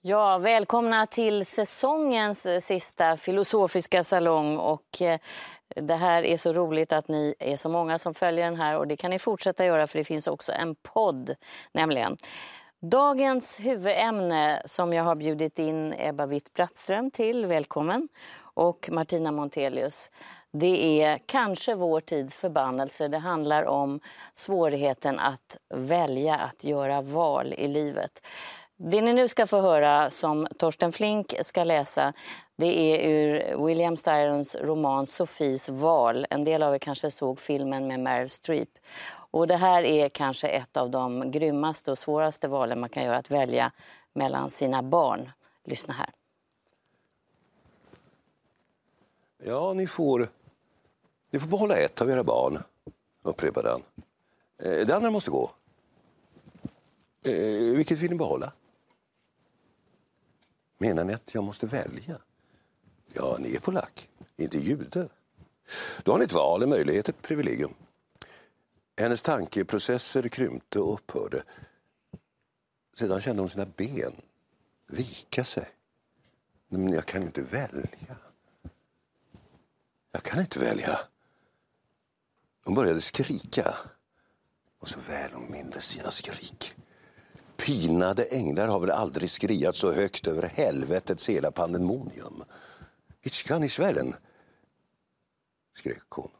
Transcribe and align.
Ja, 0.00 0.38
välkomna 0.38 1.06
till 1.06 1.46
säsongens 1.46 2.46
eh, 2.46 2.60
sista 2.60 3.16
filosofiska 3.16 4.04
salong. 4.04 4.56
Och 4.56 5.02
eh, 5.02 5.18
det 5.76 5.94
här 5.94 6.22
är 6.22 6.36
så 6.36 6.52
roligt 6.52 6.92
att 6.92 7.08
ni 7.08 7.34
är 7.38 7.56
så 7.56 7.68
många 7.68 7.98
som 7.98 8.14
följer 8.14 8.44
den 8.44 8.56
här 8.56 8.76
och 8.76 8.86
det 8.86 8.96
kan 8.96 9.10
ni 9.10 9.18
fortsätta 9.18 9.64
göra 9.64 9.86
för 9.86 9.98
det 9.98 10.04
finns 10.04 10.26
också 10.26 10.52
en 10.52 10.74
podd 10.74 11.34
nämligen. 11.72 12.16
Dagens 12.80 13.60
huvudämne 13.60 14.62
som 14.64 14.92
jag 14.92 15.04
har 15.04 15.14
bjudit 15.14 15.58
in 15.58 15.94
Ebba 15.98 16.26
Witt-Brattström 16.26 17.10
till, 17.10 17.46
välkommen, 17.46 18.08
och 18.54 18.88
Martina 18.92 19.32
Montelius. 19.32 20.10
Det 20.52 21.02
är 21.02 21.18
kanske 21.26 21.74
vår 21.74 22.00
tids 22.00 22.36
förbannelse. 22.36 23.08
Det 23.08 23.18
handlar 23.18 23.64
om 23.64 24.00
svårigheten 24.34 25.18
att 25.18 25.56
välja, 25.74 26.36
att 26.36 26.64
göra 26.64 27.00
val 27.00 27.52
i 27.52 27.68
livet. 27.68 28.22
Det 28.80 29.02
ni 29.02 29.12
nu 29.12 29.28
ska 29.28 29.46
få 29.46 29.60
höra, 29.60 30.10
som 30.10 30.46
Torsten 30.56 30.92
Flink 30.92 31.34
ska 31.42 31.64
läsa, 31.64 32.12
det 32.56 32.66
är 32.66 33.10
ur 33.10 33.56
William 33.66 33.96
Styrons 33.96 34.56
roman 34.56 35.06
Sofies 35.06 35.68
val. 35.68 36.26
En 36.30 36.44
del 36.44 36.62
av 36.62 36.74
er 36.74 36.78
kanske 36.78 37.10
såg 37.10 37.40
filmen 37.40 37.86
med 37.86 38.00
Meryl 38.00 38.30
Streep. 38.30 38.68
Och 39.30 39.46
det 39.46 39.56
här 39.56 39.82
är 39.82 40.08
kanske 40.08 40.48
ett 40.48 40.76
av 40.76 40.90
de 40.90 41.30
grymmaste 41.30 41.90
och 41.90 41.98
svåraste 41.98 42.48
valen 42.48 42.80
man 42.80 42.88
kan 42.88 43.04
göra, 43.04 43.16
att 43.16 43.30
välja 43.30 43.72
mellan 44.12 44.50
sina 44.50 44.82
barn. 44.82 45.30
Lyssna 45.64 45.94
här. 45.94 46.10
Ja, 49.44 49.72
ni 49.72 49.86
får, 49.86 50.28
ni 51.30 51.40
får 51.40 51.48
behålla 51.48 51.76
ett 51.76 52.00
av 52.00 52.10
era 52.10 52.24
barn, 52.24 52.62
upprepade 53.22 53.70
han. 53.70 53.82
Eh, 54.58 54.86
det 54.86 54.96
andra 54.96 55.10
måste 55.10 55.30
gå. 55.30 55.50
Eh, 57.22 57.76
vilket 57.76 57.98
vill 57.98 58.10
ni 58.10 58.16
behålla? 58.16 58.52
Menar 60.78 61.04
ni 61.04 61.14
att 61.14 61.34
jag 61.34 61.44
måste 61.44 61.66
välja? 61.66 62.18
Ja, 63.12 63.36
ni 63.40 63.54
är 63.54 63.60
polack, 63.60 64.08
inte 64.36 64.58
jude. 64.58 65.08
Då 66.02 66.12
har 66.12 66.18
ni 66.18 66.24
ett 66.24 66.32
val, 66.32 66.62
en 66.62 66.68
möjlighet, 66.68 67.08
ett 67.08 67.22
privilegium. 67.22 67.74
Hennes 68.96 69.22
tankeprocesser 69.22 70.28
krympte 70.28 70.80
och 70.80 70.94
upphörde. 70.94 71.42
Sedan 72.96 73.20
kände 73.20 73.42
hon 73.42 73.50
sina 73.50 73.66
ben 73.66 74.12
vika 74.86 75.44
sig. 75.44 75.68
Men 76.68 76.92
jag 76.92 77.06
kan 77.06 77.20
ju 77.20 77.26
inte 77.26 77.42
välja. 77.42 78.16
Jag 80.12 80.22
kan 80.22 80.40
inte 80.40 80.58
välja. 80.58 81.00
Hon 82.64 82.74
började 82.74 83.00
skrika. 83.00 83.74
Och 84.78 84.88
så 84.88 85.00
väl 85.00 85.32
hon 85.32 85.50
mindes 85.52 85.84
sina 85.84 86.10
skrik. 86.10 86.74
Pinade 87.68 88.24
änglar 88.24 88.68
har 88.68 88.80
väl 88.80 88.90
aldrig 88.90 89.30
skriat 89.30 89.76
så 89.76 89.92
högt 89.92 90.26
över 90.26 90.42
helvetets 90.42 91.28
hela 91.28 91.50
pandemonium. 91.50 92.44
Ich 93.22 93.46
kann 93.46 93.60
nicht 93.60 93.78
wählen, 93.78 94.14
skrek 95.76 96.10
hon. 96.10 96.30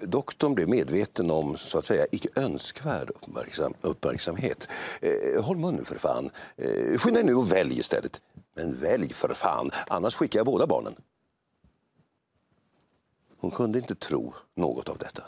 Doktorn 0.00 0.54
blev 0.54 0.68
medveten 0.68 1.30
om 1.30 1.56
så 1.56 1.78
att 1.78 1.84
säga 1.84 2.06
icke 2.12 2.28
önskvärd 2.34 3.10
uppmärksam, 3.10 3.74
uppmärksamhet. 3.80 4.68
Eh, 5.00 5.44
håll 5.44 5.56
munnen 5.56 5.84
för 5.84 5.98
fan. 5.98 6.30
Eh, 6.56 6.98
skynda 6.98 7.20
er 7.20 7.24
nu 7.24 7.34
och 7.34 7.52
välj 7.52 7.78
istället. 7.78 8.20
Men 8.54 8.74
välj 8.74 9.12
för 9.12 9.34
fan, 9.34 9.70
annars 9.86 10.14
skickar 10.14 10.38
jag 10.38 10.46
båda 10.46 10.66
barnen. 10.66 10.94
Hon 13.38 13.50
kunde 13.50 13.78
inte 13.78 13.94
tro 13.94 14.34
något 14.54 14.88
av 14.88 14.98
detta. 14.98 15.22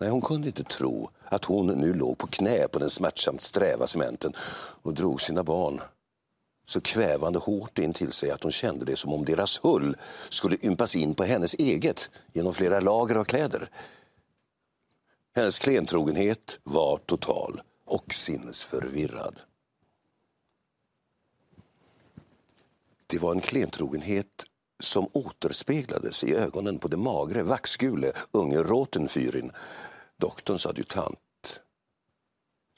Nej, 0.00 0.10
hon 0.10 0.20
kunde 0.20 0.46
inte 0.46 0.64
tro 0.64 1.10
att 1.24 1.44
hon 1.44 1.66
nu 1.66 1.94
låg 1.94 2.18
på 2.18 2.26
knä 2.26 2.68
på 2.68 2.78
den 2.78 2.90
smärtsamt 2.90 3.42
sträva 3.42 3.86
cementen 3.86 4.32
och 4.82 4.94
drog 4.94 5.20
sina 5.22 5.42
barn 5.42 5.80
så 6.66 6.80
kvävande 6.80 7.38
hårt 7.38 7.78
in 7.78 7.92
till 7.92 8.12
sig 8.12 8.30
att 8.30 8.42
hon 8.42 8.52
kände 8.52 8.84
det 8.84 8.96
som 8.96 9.12
om 9.12 9.24
deras 9.24 9.64
hull 9.64 9.96
skulle 10.28 10.56
ympas 10.62 10.96
in 10.96 11.14
på 11.14 11.24
hennes 11.24 11.54
eget 11.54 12.10
genom 12.32 12.54
flera 12.54 12.80
lager 12.80 13.14
av 13.14 13.24
kläder. 13.24 13.70
Hennes 15.34 15.58
klentrogenhet 15.58 16.58
var 16.62 16.98
total 16.98 17.62
och 17.84 18.14
sinnesförvirrad. 18.14 19.40
Det 23.06 23.18
var 23.18 23.32
en 23.32 23.40
klentrogenhet 23.40 24.44
som 24.80 25.08
återspeglades 25.12 26.24
i 26.24 26.34
ögonen 26.34 26.78
på 26.78 26.88
det 26.88 26.96
magre, 26.96 27.42
vaxgule 27.42 28.12
unge 28.32 28.62
Rotenfyrin, 28.62 29.52
doktorns 30.20 30.66
adjutant 30.66 31.18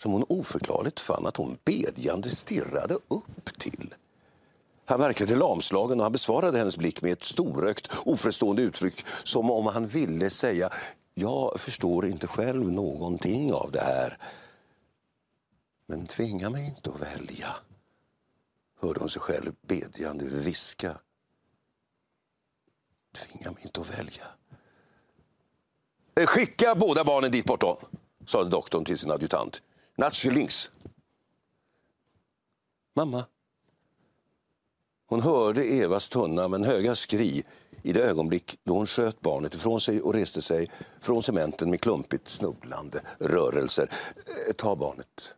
som 0.02 0.12
hon 0.12 0.24
oförklarligt 0.28 1.00
fann 1.00 1.26
att 1.26 1.36
hon 1.36 1.58
bedjande 1.64 2.30
stirrade 2.30 2.94
upp 2.94 3.58
till. 3.58 3.94
Han 4.84 5.00
verkade 5.00 5.36
lamslagen 5.36 5.98
och 5.98 6.04
han 6.04 6.12
besvarade 6.12 6.58
hennes 6.58 6.76
blick 6.76 7.02
med 7.02 7.12
ett 7.12 7.22
storögt, 7.22 7.92
oförstående 8.04 8.62
uttryck 8.62 9.06
som 9.24 9.50
om 9.50 9.66
han 9.66 9.88
ville 9.88 10.30
säga 10.30 10.72
jag 11.14 11.60
förstår 11.60 12.06
inte 12.06 12.26
själv 12.26 12.72
någonting 12.72 13.52
av 13.52 13.70
det 13.72 13.80
här. 13.80 14.18
Men 15.86 16.06
tvinga 16.06 16.50
mig 16.50 16.66
inte 16.66 16.90
att 16.90 17.00
välja, 17.00 17.54
hörde 18.80 19.00
hon 19.00 19.10
sig 19.10 19.22
själv 19.22 19.54
bedjande 19.66 20.24
viska. 20.24 20.98
Tvinga 23.14 23.50
mig 23.50 23.62
inte 23.62 23.80
att 23.80 23.98
välja. 23.98 24.26
Eh, 26.14 26.26
skicka 26.26 26.74
båda 26.74 27.04
barnen 27.04 27.30
dit 27.30 27.44
bort 27.44 27.60
då, 27.60 27.78
sade 28.26 28.50
doktorn 28.50 28.84
till 28.84 28.98
sin 28.98 29.10
adjutant. 29.10 29.62
Natsch 29.96 30.24
links. 30.24 30.70
Mamma. 32.94 33.24
Hon 35.06 35.20
hörde 35.20 35.64
Evas 35.64 36.08
tunna 36.08 36.48
men 36.48 36.64
höga 36.64 36.94
skri 36.94 37.44
i 37.82 37.92
det 37.92 38.02
ögonblick 38.02 38.58
då 38.64 38.74
hon 38.74 38.86
sköt 38.86 39.20
barnet 39.20 39.54
ifrån 39.54 39.80
sig 39.80 40.02
och 40.02 40.14
reste 40.14 40.42
sig 40.42 40.70
från 41.00 41.22
cementen 41.22 41.70
med 41.70 41.80
klumpigt 41.80 42.28
snubblande 42.28 43.02
rörelser. 43.18 43.90
Eh, 44.48 44.52
ta 44.52 44.76
barnet, 44.76 45.34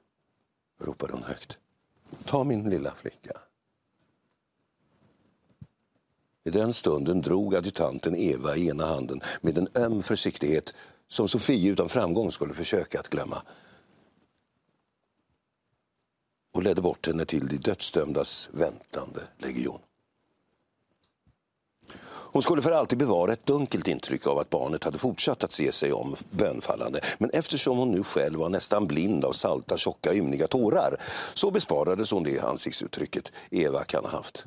ropade 0.80 1.12
hon 1.12 1.22
högt. 1.22 1.58
Ta 2.24 2.44
min 2.44 2.70
lilla 2.70 2.94
flicka. 2.94 3.32
I 6.44 6.50
den 6.50 6.74
stunden 6.74 7.20
drog 7.20 7.54
adjutanten 7.54 8.16
Eva 8.16 8.56
i 8.56 8.68
ena 8.68 8.86
handen 8.86 9.20
med 9.40 9.58
en 9.58 9.68
öm 9.74 10.02
försiktighet 10.02 10.74
som 11.08 11.28
Sofie 11.28 11.72
utan 11.72 11.88
framgång 11.88 12.32
skulle 12.32 12.54
försöka 12.54 13.00
att 13.00 13.08
glömma 13.08 13.42
och 16.54 16.62
ledde 16.62 16.82
bort 16.82 17.06
henne 17.06 17.24
till 17.24 17.48
de 17.48 17.56
dödsdömdas 17.56 18.48
väntande 18.52 19.20
legion. 19.38 19.78
Hon 22.34 22.42
skulle 22.42 22.62
för 22.62 22.70
alltid 22.70 22.98
bevara 22.98 23.32
ett 23.32 23.46
dunkelt 23.46 23.88
intryck 23.88 24.26
av 24.26 24.38
att 24.38 24.50
barnet 24.50 24.84
hade 24.84 24.98
fortsatt 24.98 25.44
att 25.44 25.52
se 25.52 25.72
sig 25.72 25.92
om 25.92 26.16
bönfallande. 26.30 27.00
Men 27.18 27.30
eftersom 27.30 27.78
hon 27.78 27.90
nu 27.90 28.02
själv 28.02 28.38
var 28.38 28.48
nästan 28.48 28.86
blind 28.86 29.24
av 29.24 29.32
salta, 29.32 29.78
tjocka, 29.78 30.14
ymniga 30.14 30.46
tårar 30.46 31.00
så 31.34 31.50
besparades 31.50 32.10
hon 32.10 32.22
det 32.22 32.40
ansiktsuttrycket 32.40 33.32
Eva 33.50 33.84
kan 33.84 34.04
ha 34.04 34.10
haft. 34.10 34.46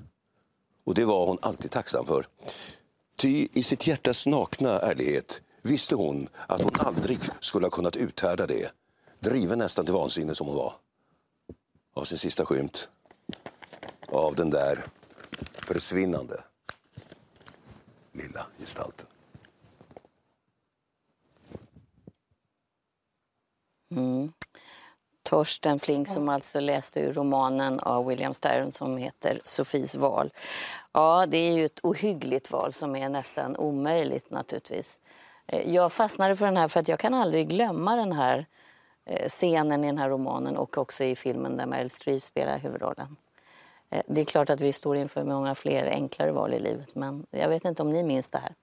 Och 0.88 0.94
det 0.94 1.06
var 1.06 1.25
hon 1.25 1.38
alltid 1.42 1.72
tacksam 1.72 2.06
för. 2.06 2.25
Ty 3.18 3.48
i 3.54 3.63
sitt 3.63 3.88
hjärtas 3.88 4.28
nakna 4.28 4.80
ärlighet 4.80 5.42
visste 5.62 5.95
hon 5.95 6.30
att 6.48 6.62
hon 6.62 6.72
aldrig 6.80 7.19
skulle 7.39 7.66
ha 7.66 7.72
kunnat 7.72 7.95
uthärda 7.95 8.48
det, 8.48 8.72
driven 9.19 9.60
nästan 9.60 9.86
till 9.86 9.94
vansinne 9.94 10.36
som 10.36 10.48
hon 10.48 10.56
var 10.56 10.74
av 11.94 12.04
sin 12.04 12.18
sista 12.18 12.45
skymt 12.45 12.89
av 14.07 14.36
den 14.36 14.50
där 14.50 14.86
försvinnande 15.54 16.44
lilla 18.13 18.48
gestalten. 18.60 19.07
Mm. 23.92 24.31
Torsten 25.27 25.79
Flink 25.79 26.07
som 26.07 26.29
alltså 26.29 26.59
läste 26.59 27.00
ur 27.00 27.13
romanen 27.13 27.79
av 27.79 28.06
William 28.06 28.33
Styron 28.33 28.71
som 28.71 28.97
heter 28.97 29.41
Sofies 29.44 29.95
val. 29.95 30.33
Ja, 30.91 31.25
det 31.27 31.38
är 31.38 31.53
ju 31.53 31.65
ett 31.65 31.79
ohyggligt 31.83 32.51
val 32.51 32.74
som 32.74 32.95
är 32.95 33.09
nästan 33.09 33.57
omöjligt 33.57 34.31
naturligtvis. 34.31 35.00
Eh, 35.47 35.74
jag 35.74 35.91
fastnade 35.91 36.35
för 36.35 36.45
den 36.45 36.57
här 36.57 36.68
för 36.68 36.79
att 36.79 36.88
jag 36.88 37.00
kan 37.00 37.13
aldrig 37.13 37.50
glömma 37.50 37.95
den 37.95 38.12
här 38.12 38.45
eh, 39.06 39.27
scenen 39.27 39.83
i 39.83 39.88
den 39.88 39.97
här 39.97 40.09
romanen 40.09 40.57
och 40.57 40.77
också 40.77 41.03
i 41.03 41.15
filmen 41.15 41.57
där 41.57 41.65
Meryl 41.65 41.89
Streep 41.89 42.23
spelar 42.23 42.57
huvudrollen. 42.57 43.15
Eh, 43.89 44.01
det 44.07 44.21
är 44.21 44.25
klart 44.25 44.50
att 44.50 44.62
vi 44.62 44.73
står 44.73 44.97
inför 44.97 45.23
många 45.23 45.56
fler 45.56 45.85
enklare 45.85 46.31
val 46.31 46.53
i 46.53 46.59
livet 46.59 46.95
men 46.95 47.25
jag 47.31 47.50
vet 47.50 47.65
inte 47.65 47.81
om 47.81 47.89
ni 47.89 48.03
minns 48.03 48.30
det 48.30 48.38
här? 48.38 48.53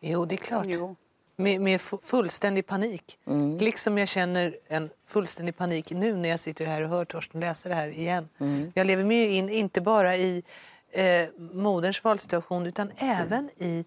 Jo, 0.00 0.24
det 0.24 0.34
är 0.34 0.36
klart. 0.36 0.66
Jo. 0.66 0.96
Med, 1.40 1.60
med 1.60 1.80
fullständig 1.80 2.66
panik. 2.66 3.18
Mm. 3.26 3.58
Liksom 3.58 3.98
jag 3.98 4.08
känner 4.08 4.56
en 4.68 4.90
fullständig 5.06 5.56
panik 5.56 5.90
nu 5.90 6.16
när 6.16 6.28
jag 6.28 6.40
sitter 6.40 6.66
här 6.66 6.82
och 6.82 6.88
hör 6.88 7.04
Torsten 7.04 7.40
läsa 7.40 7.68
det 7.68 7.74
här 7.74 7.88
igen. 7.88 8.28
Mm. 8.38 8.72
Jag 8.74 8.86
lever 8.86 9.04
mig 9.04 9.26
in, 9.26 9.48
inte 9.48 9.80
bara 9.80 10.16
i 10.16 10.42
eh, 10.90 11.28
moderns 11.36 12.04
valsituation 12.04 12.66
utan 12.66 12.90
även 12.96 13.50
i... 13.56 13.84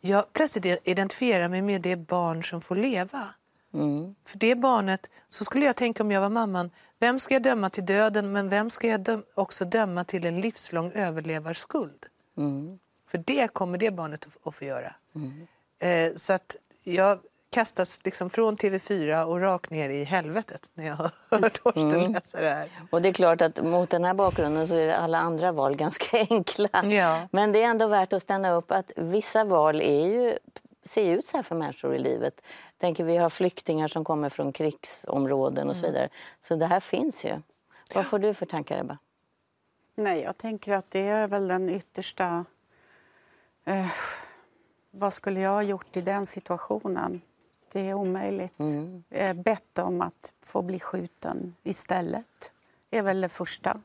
Jag 0.00 0.32
plötsligt 0.32 0.80
identifierar 0.84 1.48
mig 1.48 1.62
med 1.62 1.80
det 1.80 1.96
barn 1.96 2.44
som 2.44 2.60
får 2.60 2.76
leva. 2.76 3.28
Mm. 3.74 4.14
För 4.24 4.38
det 4.38 4.54
barnet, 4.54 5.10
så 5.30 5.44
skulle 5.44 5.66
jag 5.66 5.76
tänka 5.76 6.02
om 6.02 6.10
jag 6.10 6.20
var 6.20 6.28
mamman, 6.28 6.70
vem 6.98 7.20
ska 7.20 7.34
jag 7.34 7.42
döma 7.42 7.70
till 7.70 7.86
döden 7.86 8.32
men 8.32 8.48
vem 8.48 8.70
ska 8.70 8.88
jag 8.88 9.00
döm 9.00 9.22
också 9.34 9.64
döma 9.64 10.04
till 10.04 10.26
en 10.26 10.40
livslång 10.40 10.92
överlevarskuld? 10.92 12.06
Mm. 12.36 12.78
För 13.06 13.18
det 13.18 13.52
kommer 13.52 13.78
det 13.78 13.90
barnet 13.90 14.26
att, 14.26 14.46
att 14.46 14.54
få 14.54 14.64
göra. 14.64 14.94
Mm. 15.14 15.46
Eh, 15.78 16.16
så 16.16 16.32
att 16.32 16.56
jag 16.84 17.18
kastas 17.54 18.00
liksom 18.04 18.30
från 18.30 18.56
TV4 18.56 19.24
och 19.24 19.40
rakt 19.40 19.70
ner 19.70 19.88
i 19.88 20.04
helvetet 20.04 20.70
när 20.74 20.86
jag 20.86 20.96
hör 21.30 21.48
Torsten 21.48 21.92
mm. 21.92 22.12
läsa 22.12 22.40
det 22.40 22.50
här. 22.50 22.68
Och 22.90 23.02
det 23.02 23.08
är 23.08 23.12
klart 23.12 23.40
att 23.40 23.64
mot 23.64 23.90
den 23.90 24.04
här 24.04 24.14
bakgrunden 24.14 24.68
så 24.68 24.74
är 24.74 24.94
alla 24.94 25.18
andra 25.18 25.52
val 25.52 25.76
ganska 25.76 26.18
enkla. 26.30 26.84
Ja. 26.84 27.28
Men 27.30 27.52
det 27.52 27.62
är 27.62 27.68
ändå 27.68 27.86
värt 27.86 28.12
att 28.12 28.22
stanna 28.22 28.52
upp 28.52 28.70
att 28.70 28.90
vissa 28.96 29.44
val 29.44 29.80
är 29.80 30.06
ju, 30.06 30.38
ser 30.84 31.16
ut 31.16 31.26
så 31.26 31.36
här 31.36 31.42
för 31.42 31.54
människor 31.54 31.94
i 31.94 31.98
livet. 31.98 32.40
Tänker 32.78 33.04
vi 33.04 33.16
har 33.16 33.30
flyktingar 33.30 33.88
som 33.88 34.04
kommer 34.04 34.28
från 34.28 34.52
krigsområden 34.52 35.68
och 35.68 35.76
så 35.76 35.84
mm. 35.84 35.92
vidare. 35.92 36.08
Så 36.42 36.56
det 36.56 36.66
här 36.66 36.80
finns 36.80 37.24
ju. 37.24 37.40
Vad 37.94 38.06
får 38.06 38.18
du 38.18 38.34
för 38.34 38.46
tankar 38.46 38.80
Ebba? 38.80 38.98
Nej, 39.94 40.22
jag 40.22 40.36
tänker 40.36 40.72
att 40.72 40.90
det 40.90 41.08
är 41.08 41.28
väl 41.28 41.48
den 41.48 41.68
yttersta... 41.68 42.44
Eh, 43.64 43.86
vad 44.96 45.12
skulle 45.12 45.40
jag 45.40 45.50
ha 45.50 45.62
gjort 45.62 45.96
i 45.96 46.00
den 46.00 46.26
situationen? 46.26 47.20
Det 47.72 47.88
är 47.88 47.94
omöjligt. 47.94 48.60
Mm. 48.60 49.04
Eh, 49.10 49.32
bett 49.32 49.78
om 49.78 50.00
att 50.00 50.32
få 50.42 50.62
bli 50.62 50.80
skjuten 50.80 51.54
istället 51.62 52.52
är 52.90 53.02
väl 53.02 53.20
det 53.20 53.28
första 53.28 53.80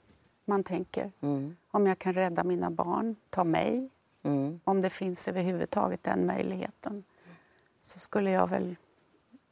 man 0.45 0.63
tänker. 0.63 1.11
Mm. 1.21 1.55
Om 1.71 1.87
jag 1.87 1.99
kan 1.99 2.13
rädda 2.13 2.43
mina 2.43 2.69
barn, 2.69 3.15
ta 3.29 3.43
mig. 3.43 3.89
Mm. 4.23 4.59
Om 4.63 4.81
det 4.81 4.89
finns 4.89 5.27
överhuvudtaget 5.27 6.03
den 6.03 6.25
möjligheten 6.25 7.03
så 7.81 7.99
skulle 7.99 8.31
jag 8.31 8.47
väl 8.47 8.75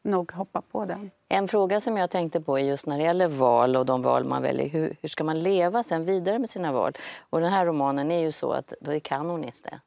nog 0.02 0.32
hoppa 0.32 0.62
på 0.62 0.86
den. 0.86 1.12
En 1.28 1.48
fråga 1.48 1.82
som 1.82 1.98
jag 1.98 2.10
tänkte 2.10 2.42
på 2.42 2.60
är 2.60 2.64
just 2.64 2.86
när 2.86 2.98
det 2.98 3.04
gäller 3.04 3.28
val 3.28 3.76
och 3.76 3.86
de 3.86 4.02
val 4.02 4.24
man 4.24 4.42
väljer. 4.42 4.70
Hur, 4.70 4.98
hur 5.02 5.10
ska 5.10 5.24
man 5.24 5.40
leva 5.40 5.84
sen 5.84 6.06
vidare 6.06 6.40
med 6.40 6.50
sina 6.50 6.72
val? 6.72 6.94
Och 7.30 7.42
den 7.42 7.54
här 7.54 7.66
romanen 7.66 8.12
är 8.12 8.20
ju 8.20 8.32
så 8.32 8.52
att 8.52 8.74
då 8.82 9.00
kan 9.00 9.30
hon 9.30 9.44
inte. 9.44 9.80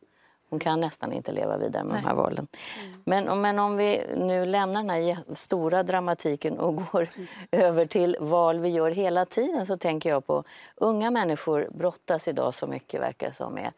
Hon 0.50 0.58
kan 0.58 0.80
nästan 0.80 1.12
inte 1.12 1.32
leva 1.32 1.56
vidare 1.56 1.84
med 1.84 1.92
Nej. 1.92 2.02
de 2.02 2.08
här 2.08 2.14
valen. 2.14 2.46
Mm. 2.80 3.02
Men, 3.04 3.40
men 3.40 3.58
om 3.58 3.76
vi 3.76 4.04
nu 4.16 4.46
lämnar 4.46 4.80
den 4.80 4.90
här 4.90 5.34
stora 5.34 5.82
dramatiken 5.82 6.58
och 6.58 6.76
går 6.76 7.08
mm. 7.16 7.28
över 7.50 7.86
till 7.86 8.16
val 8.20 8.58
vi 8.60 8.68
gör 8.68 8.90
hela 8.90 9.24
tiden 9.24 9.66
så 9.66 9.76
tänker 9.76 10.10
jag 10.10 10.26
på 10.26 10.44
unga 10.76 11.10
människor 11.10 11.68
brottas 11.70 12.28
idag 12.28 12.54
så 12.54 12.66
mycket 12.66 13.00
verkar 13.00 13.30
som 13.30 13.54
med 13.54 13.72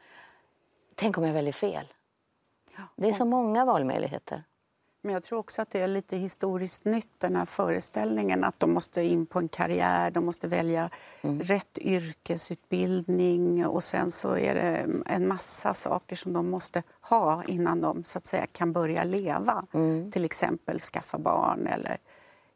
Tänk 0.95 1.19
om 1.19 1.25
jag 1.25 1.35
väljer 1.35 1.53
fel? 1.53 1.87
Det 2.97 3.09
är 3.09 3.13
så 3.13 3.25
många 3.25 3.65
valmöjligheter. 3.65 4.45
Men 5.05 5.15
jag 5.15 5.23
tror 5.23 5.39
också 5.39 5.63
att 5.63 5.71
det 5.71 5.81
är 5.81 5.89
lite 5.89 6.17
historiskt 6.17 6.85
nytt, 6.85 7.21
den 7.21 7.37
här 7.37 7.45
föreställningen 7.45 8.45
att 8.45 8.61
de 8.61 8.73
måste 8.73 9.03
in 9.03 9.27
på 9.27 9.39
en 9.39 9.49
karriär, 9.49 10.11
de 10.11 10.25
måste 10.25 10.49
välja 10.49 10.91
mm. 11.23 11.41
rätt 11.43 11.79
yrkesutbildning 11.79 13.67
och 13.67 13.85
sen 13.85 14.11
så 14.11 14.37
är 14.37 14.55
det 14.55 14.87
en 15.07 15.29
massa 15.29 15.75
saker 15.75 16.17
som 16.17 16.33
de 16.33 16.51
måste 16.51 16.83
ha 17.01 17.45
innan 17.45 17.81
de 17.81 18.05
så 18.05 18.19
att 18.19 18.27
säga 18.27 18.47
kan 18.47 18.73
börja 18.73 19.05
leva. 19.05 19.65
Mm. 19.73 20.11
Till 20.11 20.25
exempel 20.25 20.81
skaffa 20.81 21.19
barn 21.19 21.67
eller 21.67 21.99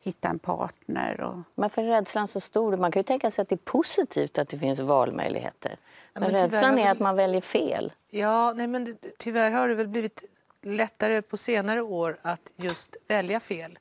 hitta 0.06 0.28
en 0.28 0.38
partner. 0.38 1.20
Och... 1.20 1.38
Varför 1.54 1.82
är 1.82 1.86
rädslan 1.86 2.28
så 2.28 2.40
stor? 2.40 2.76
Man 2.76 2.92
kan 2.92 3.00
ju 3.00 3.04
tänka 3.04 3.30
sig 3.30 3.42
att 3.42 3.48
det 3.48 3.54
är 3.54 3.70
positivt 3.72 4.38
att 4.38 4.48
det 4.48 4.58
finns 4.58 4.80
valmöjligheter. 4.80 5.76
Men, 6.12 6.22
men 6.22 6.32
rädslan 6.32 6.78
är 6.78 6.90
att 6.90 7.00
man 7.00 7.16
väljer 7.16 7.40
fel. 7.40 7.92
Ja, 8.10 8.52
nej 8.56 8.66
men 8.66 8.96
tyvärr 9.18 9.50
har 9.50 9.68
det 9.68 9.74
väl 9.74 9.88
blivit 9.88 10.24
lättare 10.66 11.22
på 11.22 11.36
senare 11.36 11.82
år 11.82 12.18
att 12.22 12.52
just 12.56 12.96
välja 13.08 13.40
fel. 13.40 13.78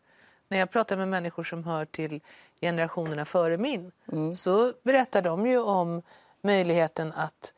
När 0.47 0.57
jag 0.57 0.71
pratar 0.71 0.97
med 0.97 1.07
människor 1.07 1.43
som 1.43 1.63
hör 1.63 1.85
till 1.85 2.21
generationerna 2.61 3.25
före 3.25 3.57
min 3.57 3.91
mm. 4.11 4.33
så 4.33 4.73
berättar 4.83 5.21
de 5.21 5.47
ju 5.47 5.59
om 5.59 6.01
möjligheten 6.41 7.13
att 7.15 7.53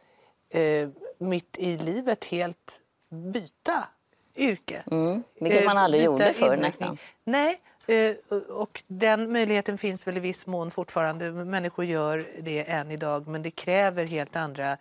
eh, 0.49 0.89
mitt 1.17 1.57
i 1.57 1.77
livet 1.77 2.25
helt 2.25 2.81
byta 3.09 3.87
yrke. 4.35 4.83
Mm. 4.91 5.23
Vilket 5.39 5.65
man 5.65 5.77
aldrig 5.77 6.01
eh, 6.01 6.05
gjorde 6.05 6.33
förr 6.33 6.57
nästan. 6.57 6.97
Nej, 7.23 7.61
eh, 7.87 8.15
och 8.49 8.83
den 8.87 9.31
möjligheten 9.31 9.77
finns 9.77 10.07
väl 10.07 10.17
i 10.17 10.19
viss 10.19 10.47
mån 10.47 10.71
fortfarande. 10.71 11.31
Människor 11.31 11.85
gör 11.85 12.27
det 12.39 12.69
än 12.69 12.91
idag 12.91 13.27
men 13.27 13.41
det 13.41 13.51
kräver 13.51 14.05
helt 14.05 14.35
andra 14.35 14.77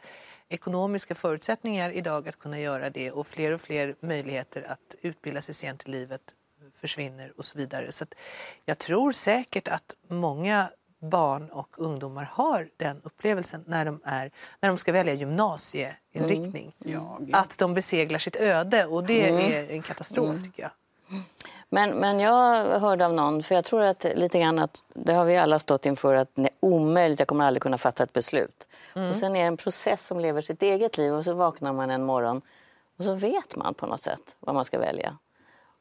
ekonomiska 0.48 1.14
förutsättningar 1.14 1.90
idag 1.90 2.28
att 2.28 2.38
kunna 2.38 2.60
göra 2.60 2.90
det 2.90 3.10
och 3.10 3.26
fler 3.26 3.52
och 3.52 3.60
fler 3.60 3.94
möjligheter 4.00 4.62
att 4.62 4.94
utbilda 5.02 5.40
sig 5.40 5.54
sent 5.54 5.88
i 5.88 5.90
livet 5.90 6.22
försvinner 6.74 7.32
och 7.36 7.44
så 7.44 7.58
vidare. 7.58 7.92
Så 7.92 8.04
jag 8.64 8.78
tror 8.78 9.12
säkert 9.12 9.68
att 9.68 9.94
många 10.08 10.70
barn 10.98 11.50
och 11.50 11.78
ungdomar 11.78 12.30
har 12.32 12.68
den 12.76 13.00
upplevelsen 13.02 13.64
när 13.66 13.84
de, 13.84 14.00
är, 14.04 14.30
när 14.60 14.68
de 14.68 14.78
ska 14.78 14.92
välja 14.92 15.14
gymnasieinriktning. 15.14 16.74
Mm. 16.84 16.92
Ja, 16.92 17.20
att 17.32 17.58
de 17.58 17.74
beseglar 17.74 18.18
sitt 18.18 18.36
öde 18.36 18.86
och 18.86 19.04
det 19.04 19.28
mm. 19.28 19.52
är 19.52 19.70
en 19.72 19.82
katastrof 19.82 20.30
mm. 20.30 20.42
tycker 20.42 20.62
jag. 20.62 20.70
Men, 21.68 21.90
men 21.90 22.20
jag 22.20 22.64
hörde 22.80 23.06
av 23.06 23.12
någon, 23.12 23.42
för 23.42 23.54
jag 23.54 23.64
tror 23.64 23.82
att 23.82 24.06
lite 24.14 24.38
grann 24.38 24.58
att 24.58 24.84
det 24.94 25.12
har 25.12 25.24
vi 25.24 25.36
alla 25.36 25.58
stått 25.58 25.86
inför 25.86 26.14
att 26.14 26.30
det 26.34 26.42
är 26.42 26.50
omöjligt, 26.60 27.18
jag 27.18 27.28
kommer 27.28 27.44
aldrig 27.44 27.62
kunna 27.62 27.78
fatta 27.78 28.02
ett 28.02 28.12
beslut. 28.12 28.68
Mm. 28.94 29.10
Och 29.10 29.16
sen 29.16 29.36
är 29.36 29.40
det 29.40 29.46
en 29.46 29.56
process 29.56 30.06
som 30.06 30.20
lever 30.20 30.40
sitt 30.40 30.62
eget 30.62 30.98
liv 30.98 31.14
och 31.14 31.24
så 31.24 31.34
vaknar 31.34 31.72
man 31.72 31.90
en 31.90 32.04
morgon 32.04 32.42
och 32.98 33.04
så 33.04 33.14
vet 33.14 33.56
man 33.56 33.74
på 33.74 33.86
något 33.86 34.02
sätt 34.02 34.36
vad 34.40 34.54
man 34.54 34.64
ska 34.64 34.78
välja. 34.78 35.18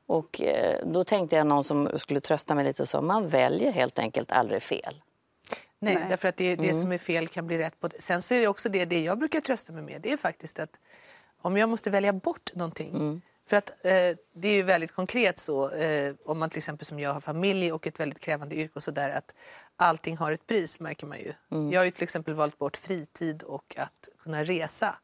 Och 0.07 0.41
eh, 0.41 0.85
då 0.85 1.03
tänkte 1.03 1.35
jag 1.35 1.47
någon 1.47 1.63
som 1.63 1.89
skulle 1.95 2.21
trösta 2.21 2.55
mig 2.55 2.65
lite 2.65 2.81
och 2.81 2.89
sa 2.89 3.01
man 3.01 3.27
väljer 3.27 3.71
helt 3.71 3.99
enkelt 3.99 4.31
aldrig 4.31 4.63
fel. 4.63 5.01
Nej, 5.79 5.95
Nej. 5.95 6.05
därför 6.09 6.27
att 6.27 6.37
det, 6.37 6.55
det 6.55 6.63
mm. 6.63 6.81
som 6.81 6.91
är 6.91 6.97
fel 6.97 7.27
kan 7.27 7.47
bli 7.47 7.57
rätt. 7.57 7.79
På 7.79 7.87
det. 7.87 8.01
Sen 8.01 8.21
så 8.21 8.33
är 8.33 8.39
det 8.39 8.47
också 8.47 8.69
det, 8.69 8.85
det 8.85 9.03
jag 9.03 9.17
brukar 9.17 9.41
trösta 9.41 9.73
mig 9.73 9.81
med, 9.83 10.01
det 10.01 10.11
är 10.11 10.17
faktiskt 10.17 10.59
att 10.59 10.79
om 11.41 11.57
jag 11.57 11.69
måste 11.69 11.89
välja 11.89 12.13
bort 12.13 12.51
någonting 12.55 12.89
mm 12.89 13.21
för 13.47 13.57
att 13.57 13.69
eh, 13.69 14.17
det 14.33 14.47
är 14.47 14.53
ju 14.53 14.63
väldigt 14.63 14.91
konkret 14.91 15.39
så, 15.39 15.69
eh, 15.69 16.13
om 16.25 16.39
man 16.39 16.49
till 16.49 16.57
exempel 16.57 16.85
som 16.85 16.99
jag 16.99 17.13
har 17.13 17.21
familj 17.21 17.71
och 17.71 17.87
ett 17.87 17.99
väldigt 17.99 18.19
krävande 18.19 18.55
yrke 18.55 18.73
och 18.75 18.83
sådär, 18.83 19.09
att 19.09 19.35
allting 19.75 20.17
har 20.17 20.31
ett 20.31 20.47
pris 20.47 20.79
märker 20.79 21.07
man 21.07 21.19
ju. 21.19 21.33
Mm. 21.51 21.71
Jag 21.71 21.79
har 21.79 21.85
ju 21.85 21.91
till 21.91 22.03
exempel 22.03 22.33
valt 22.33 22.57
bort 22.57 22.77
fritid 22.77 23.43
och 23.43 23.75
att 23.77 24.09
kunna 24.23 24.43
resa. 24.43 24.95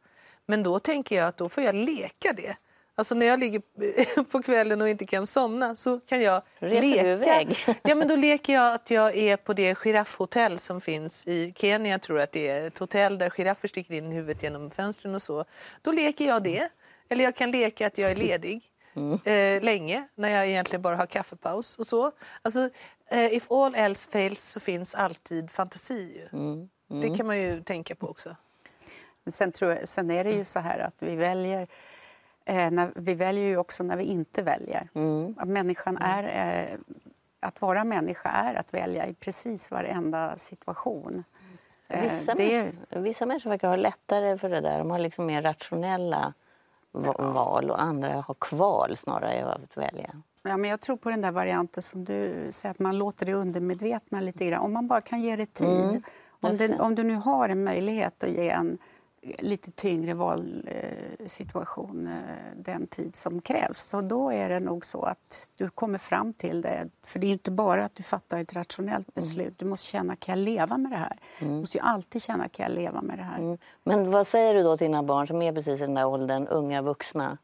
Men 0.45 0.63
då 0.63 0.79
tänker 0.79 1.15
jag 1.15 1.27
att 1.27 1.37
då 1.37 1.49
får 1.49 1.63
jag 1.63 1.75
leka 1.75 2.33
det. 2.33 2.55
Alltså 2.95 3.15
när 3.15 3.25
jag 3.25 3.39
ligger 3.39 4.23
på 4.31 4.41
kvällen 4.41 4.81
och 4.81 4.89
inte 4.89 5.05
kan 5.05 5.27
somna 5.27 5.75
så 5.75 5.99
kan 5.99 6.21
jag 6.21 6.41
Reser 6.59 6.81
leka. 6.81 7.03
Du 7.03 7.09
iväg? 7.09 7.57
Ja, 7.83 7.95
men 7.95 8.07
då 8.07 8.15
leker 8.15 8.53
jag 8.53 8.73
att 8.73 8.91
jag 8.91 9.17
är 9.17 9.37
på 9.37 9.53
det 9.53 9.75
giraffhotell 9.75 10.59
som 10.59 10.81
finns 10.81 11.27
i 11.27 11.53
Kenya. 11.57 11.91
Jag 11.91 12.01
tror 12.01 12.19
att 12.19 12.31
det 12.31 12.47
är 12.47 12.67
ett 12.67 12.79
hotell 12.79 13.17
där 13.17 13.29
giraffer 13.29 13.67
sticker 13.67 13.93
in 13.93 14.11
huvudet 14.11 14.43
genom 14.43 14.71
fönstren 14.71 15.15
och 15.15 15.21
så. 15.21 15.45
Då 15.81 15.91
leker 15.91 16.25
jag 16.25 16.43
det. 16.43 16.69
Eller 17.11 17.23
jag 17.23 17.35
kan 17.35 17.51
leka 17.51 17.87
att 17.87 17.97
jag 17.97 18.11
är 18.11 18.15
ledig 18.15 18.61
mm. 18.93 19.19
eh, 19.23 19.63
länge 19.63 20.07
när 20.15 20.29
jag 20.29 20.47
egentligen 20.47 20.81
bara 20.81 20.95
har 20.95 21.05
kaffepaus 21.05 21.75
och 21.75 21.87
så. 21.87 22.11
Alltså, 22.41 22.69
eh, 23.07 23.33
if 23.33 23.51
all 23.51 23.75
else 23.75 24.11
fails 24.11 24.43
så 24.43 24.59
finns 24.59 24.95
alltid 24.95 25.51
fantasi. 25.51 26.27
Mm. 26.33 26.69
Mm. 26.89 27.01
Det 27.01 27.17
kan 27.17 27.27
man 27.27 27.41
ju 27.41 27.63
tänka 27.63 27.95
på 27.95 28.07
också. 28.07 28.35
Sen, 29.29 29.51
tror 29.51 29.71
jag, 29.71 29.87
sen 29.87 30.11
är 30.11 30.23
det 30.23 30.31
ju 30.31 30.45
så 30.45 30.59
här 30.59 30.79
att 30.79 30.93
vi 30.99 31.15
väljer 31.15 31.67
eh, 32.45 32.71
när, 32.71 32.91
vi 32.95 33.13
väljer 33.13 33.45
ju 33.45 33.57
också 33.57 33.83
när 33.83 33.97
vi 33.97 34.03
inte 34.03 34.41
väljer. 34.41 34.89
Mm. 34.95 35.35
Att 35.37 35.47
människan 35.47 35.97
mm. 35.97 36.09
är... 36.09 36.63
Eh, 36.73 36.79
att 37.43 37.61
vara 37.61 37.83
människa 37.83 38.29
är 38.29 38.55
att 38.55 38.73
välja 38.73 39.07
i 39.07 39.13
precis 39.13 39.71
varenda 39.71 40.37
situation. 40.37 41.23
Vissa, 41.87 42.35
det... 42.35 42.63
människor, 42.63 42.99
vissa 43.01 43.25
människor 43.25 43.49
verkar 43.49 43.67
ha 43.67 43.75
lättare 43.75 44.37
för 44.37 44.49
det 44.49 44.61
där. 44.61 44.79
De 44.79 44.91
har 44.91 44.99
liksom 44.99 45.25
mer 45.25 45.41
rationella 45.41 46.33
val 46.91 47.69
och 47.69 47.81
andra 47.81 48.21
har 48.21 48.35
kval 48.39 48.97
snarare 48.97 49.45
av 49.45 49.61
att 49.63 49.77
välja. 49.77 50.21
Ja, 50.43 50.57
men 50.57 50.69
jag 50.69 50.81
tror 50.81 50.97
på 50.97 51.09
den 51.09 51.21
där 51.21 51.31
varianten 51.31 51.83
som 51.83 52.05
du 52.05 52.47
säger, 52.49 52.71
att 52.71 52.79
man 52.79 52.97
låter 52.97 53.25
det 53.25 53.33
undermedvetna 53.33 54.21
lite 54.21 54.45
grann. 54.45 54.61
Om 54.61 54.73
man 54.73 54.87
bara 54.87 55.01
kan 55.01 55.21
ge 55.21 55.35
det 55.35 55.53
tid. 55.53 55.89
Mm. 55.89 56.03
Om, 56.41 56.57
det, 56.57 56.79
om, 56.79 56.95
du 56.95 57.03
nu 57.03 57.15
har 57.15 57.49
en 57.49 57.63
möjlighet 57.63 58.23
att 58.23 58.29
ge 58.29 58.49
en 58.49 58.77
lite 59.21 59.71
tyngre 59.71 60.13
valsituation 60.13 62.07
eh, 62.07 62.13
den 62.55 62.87
tid 62.87 63.15
som 63.15 63.41
krävs. 63.41 63.83
Så 63.83 64.01
då 64.01 64.31
är 64.31 64.49
det 64.49 64.59
nog 64.59 64.85
så 64.85 65.01
att 65.03 65.49
du 65.55 65.69
kommer 65.69 65.97
fram 65.97 66.33
till 66.33 66.61
det. 66.61 66.89
För 67.03 67.19
det 67.19 67.27
är 67.27 67.31
inte 67.31 67.51
bara 67.51 67.85
att 67.85 67.95
du 67.95 68.03
fattar 68.03 68.37
ett 68.37 68.53
rationellt 68.53 69.07
mm. 69.07 69.11
beslut. 69.13 69.53
Du 69.57 69.65
måste 69.65 69.87
känna, 69.87 70.15
kan 70.15 70.39
jag 70.39 70.45
leva 70.45 70.77
med 70.77 70.91
det 70.91 70.97
här? 70.97 71.17
Mm. 71.39 71.53
Du 71.53 71.59
måste 71.59 71.77
ju 71.77 71.83
alltid 71.83 72.21
känna, 72.21 72.47
kan 72.49 72.63
jag 72.63 72.75
leva 72.75 73.01
med 73.01 73.17
det 73.17 73.23
här? 73.23 73.39
Mm. 73.39 73.57
Men 73.83 74.11
vad 74.11 74.27
säger 74.27 74.53
du 74.53 74.63
då 74.63 74.77
till 74.77 74.85
dina 74.85 75.03
barn 75.03 75.27
som 75.27 75.41
är 75.41 75.53
precis 75.53 75.81
i 75.81 75.83
den 75.83 75.93
där 75.93 76.05
åldern, 76.05 76.47
unga 76.47 76.81
vuxna? 76.81 77.37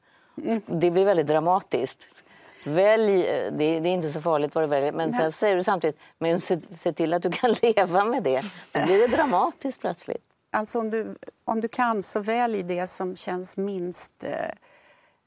Mm. 0.44 0.62
Det 0.66 0.92
blir 0.92 1.06
väldigt 1.06 1.28
dramatiskt. 1.28 2.24
Välj, 2.66 3.22
det, 3.52 3.80
det, 3.80 3.90
är 3.90 3.94
inte 3.94 4.10
så 4.10 4.22
farligt 4.22 4.56
vad 4.56 4.64
du 4.64 4.68
väljer, 4.68 4.92
men 4.92 5.14
sen 5.14 5.32
säger 5.32 5.56
du 5.56 5.64
samtidigt 5.64 6.00
men 6.20 6.40
se, 6.40 6.62
se, 6.62 6.94
till 6.94 7.14
att 7.14 7.22
du 7.22 7.32
kan 7.32 7.52
leva 7.62 8.04
med 8.04 8.24
det. 8.24 8.42
Då 8.72 8.86
blir 8.86 9.08
det 9.08 9.16
dramatiskt 9.16 9.82
plötsligt. 9.82 10.27
Alltså 10.51 10.80
om 10.80 10.89
du, 10.89 11.16
om 11.46 11.62
du 11.62 11.68
kan, 11.68 12.04
så 12.04 12.20
välj 12.20 12.63
det 12.63 12.88
som 12.88 13.16
känns 13.16 13.58
minst 13.58 14.24
eh, 14.24 14.51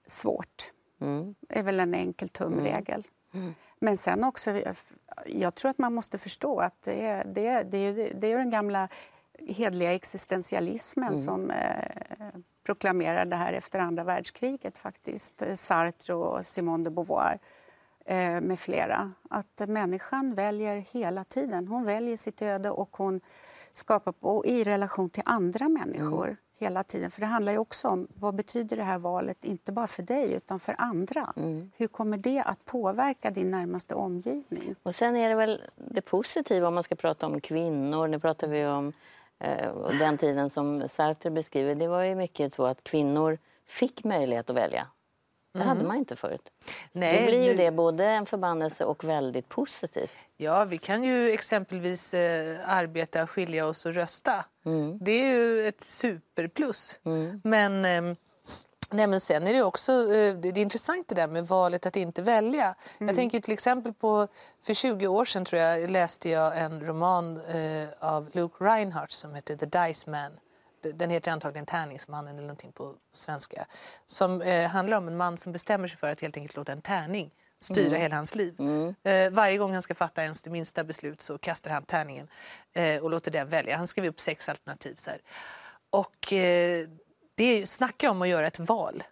svårt. 0.06 0.72
Mm. 1.00 1.34
Det 1.40 1.58
är 1.58 1.62
väl 1.62 1.80
en 1.80 1.94
enkel 1.94 2.28
tumregel. 2.28 3.06
Mm. 3.32 3.44
Mm. 3.44 3.54
Men 3.78 3.96
sen 3.96 4.24
också, 4.24 4.62
jag 5.26 5.54
tror 5.54 5.70
att 5.70 5.78
man 5.78 5.94
måste 5.94 6.18
förstå 6.18 6.60
att 6.60 6.82
det 6.82 7.06
är, 7.06 7.24
det 7.24 7.46
är, 7.46 7.64
det 7.64 7.78
är, 7.78 8.12
det 8.14 8.32
är 8.32 8.38
den 8.38 8.50
gamla 8.50 8.88
hedliga 9.48 9.92
existentialismen 9.94 11.08
mm. 11.08 11.20
som 11.20 11.50
eh, 11.50 12.38
proklamerar 12.64 13.24
det 13.24 13.36
här 13.36 13.52
efter 13.52 13.78
andra 13.78 14.04
världskriget 14.04 14.78
faktiskt. 14.78 15.42
Sartre 15.54 16.14
och 16.14 16.46
Simone 16.46 16.84
de 16.84 16.90
Beauvoir 16.90 17.38
eh, 18.04 18.40
med 18.40 18.58
flera. 18.58 19.12
Att 19.30 19.62
människan 19.68 20.34
väljer 20.34 20.76
hela 20.76 21.24
tiden. 21.24 21.68
Hon 21.68 21.84
väljer 21.84 22.16
sitt 22.16 22.42
öde 22.42 22.70
och 22.70 22.96
hon 22.96 23.20
skapar 23.80 24.12
på, 24.12 24.46
i 24.46 24.64
relation 24.64 25.10
till 25.10 25.22
andra 25.26 25.68
människor 25.68 26.24
mm. 26.24 26.36
hela 26.58 26.84
tiden. 26.84 27.10
För 27.10 27.20
det 27.20 27.26
handlar 27.26 27.52
ju 27.52 27.58
också 27.58 27.88
om 27.88 28.08
vad 28.14 28.34
betyder 28.34 28.76
det 28.76 28.82
här 28.82 28.98
valet, 28.98 29.44
inte 29.44 29.72
bara 29.72 29.86
för 29.86 30.02
dig 30.02 30.32
utan 30.32 30.60
för 30.60 30.74
andra. 30.78 31.32
Mm. 31.36 31.70
Hur 31.76 31.86
kommer 31.86 32.16
det 32.16 32.42
att 32.42 32.64
påverka 32.64 33.30
din 33.30 33.50
närmaste 33.50 33.94
omgivning? 33.94 34.74
Och 34.82 34.94
sen 34.94 35.16
är 35.16 35.28
det 35.28 35.34
väl 35.34 35.62
det 35.76 36.02
positiva 36.02 36.68
om 36.68 36.74
man 36.74 36.82
ska 36.82 36.94
prata 36.94 37.26
om 37.26 37.40
kvinnor. 37.40 38.08
Nu 38.08 38.18
pratar 38.18 38.48
vi 38.48 38.66
om 38.66 38.92
eh, 39.38 39.98
den 39.98 40.18
tiden 40.18 40.50
som 40.50 40.88
Sartre 40.88 41.30
beskriver. 41.30 41.74
Det 41.74 41.88
var 41.88 42.02
ju 42.02 42.14
mycket 42.14 42.54
så 42.54 42.66
att 42.66 42.84
kvinnor 42.84 43.38
fick 43.66 44.04
möjlighet 44.04 44.50
att 44.50 44.56
välja. 44.56 44.86
Det 45.52 45.58
mm. 45.58 45.68
hade 45.68 45.84
man 45.84 45.96
inte 45.96 46.16
förut. 46.16 46.52
Nej, 46.92 47.20
Då 47.20 47.26
blir 47.26 47.44
ju 47.44 47.50
nu... 47.50 47.64
det 47.64 47.70
både 47.70 48.04
en 48.04 48.26
förbannelse 48.26 48.84
och 48.84 49.04
väldigt 49.04 49.48
positivt. 49.48 50.10
Ja, 50.36 50.64
vi 50.64 50.78
kan 50.78 51.04
ju 51.04 51.30
exempelvis 51.30 52.14
eh, 52.14 52.58
arbeta, 52.66 53.26
skilja 53.26 53.66
oss 53.66 53.86
och 53.86 53.94
rösta. 53.94 54.44
Mm. 54.64 54.98
Det 55.00 55.12
är 55.12 55.34
ju 55.34 55.66
ett 55.66 55.80
superplus. 55.80 57.00
Mm. 57.04 57.40
Men, 57.44 57.84
eh, 57.84 58.16
nej, 58.90 59.06
men 59.06 59.20
sen 59.20 59.46
är 59.46 59.52
det 59.52 59.62
också 59.62 59.92
eh, 59.92 60.34
det 60.34 60.48
är 60.48 60.58
intressant 60.58 61.08
det 61.08 61.14
där 61.14 61.26
med 61.26 61.46
valet 61.46 61.86
att 61.86 61.96
inte 61.96 62.22
välja. 62.22 62.74
Jag 62.98 63.02
mm. 63.02 63.16
tänker 63.16 63.40
till 63.40 63.52
exempel 63.52 63.92
på, 63.92 64.28
för 64.62 64.74
20 64.74 65.06
år 65.06 65.24
sedan 65.24 65.44
tror 65.44 65.62
jag, 65.62 65.90
läste 65.90 66.30
jag 66.30 66.58
en 66.58 66.80
roman 66.80 67.40
eh, 67.40 67.88
av 68.00 68.30
Luke 68.32 68.64
Reinhardt 68.64 69.12
som 69.12 69.34
heter 69.34 69.56
The 69.56 69.66
Dice 69.66 70.10
Man 70.10 70.32
den 70.82 71.10
heter 71.10 71.32
antagligen 71.32 71.66
Tärningsmannen 71.66 72.34
eller 72.34 72.46
någonting 72.46 72.72
på 72.72 72.94
svenska. 73.14 73.66
Som 74.06 74.42
eh, 74.42 74.68
handlar 74.68 74.96
om 74.96 75.08
en 75.08 75.16
man 75.16 75.38
som 75.38 75.52
bestämmer 75.52 75.88
sig 75.88 75.98
för 75.98 76.10
att 76.10 76.20
helt 76.20 76.36
enkelt 76.36 76.56
låta 76.56 76.72
en 76.72 76.82
tärning 76.82 77.30
styra 77.58 77.86
mm. 77.86 78.00
hela 78.00 78.16
hans 78.16 78.34
liv. 78.34 78.54
Mm. 78.58 78.94
Eh, 79.02 79.30
varje 79.30 79.58
gång 79.58 79.72
han 79.72 79.82
ska 79.82 79.94
fatta 79.94 80.22
ens 80.22 80.42
det 80.42 80.50
minsta 80.50 80.84
beslut 80.84 81.22
så 81.22 81.38
kastar 81.38 81.70
han 81.70 81.84
tärningen 81.84 82.28
eh, 82.72 83.02
och 83.02 83.10
låter 83.10 83.30
den 83.30 83.48
välja. 83.48 83.76
Han 83.76 83.86
skriver 83.86 84.08
upp 84.08 84.20
sex 84.20 84.48
alternativ. 84.48 84.94
Så 84.94 85.10
här. 85.10 85.20
Och 85.90 86.32
eh, 86.32 86.88
det 87.34 87.44
är, 87.44 87.66
snacka 87.66 88.10
om 88.10 88.22
att 88.22 88.28
göra 88.28 88.46
ett 88.46 88.58
val. 88.58 89.02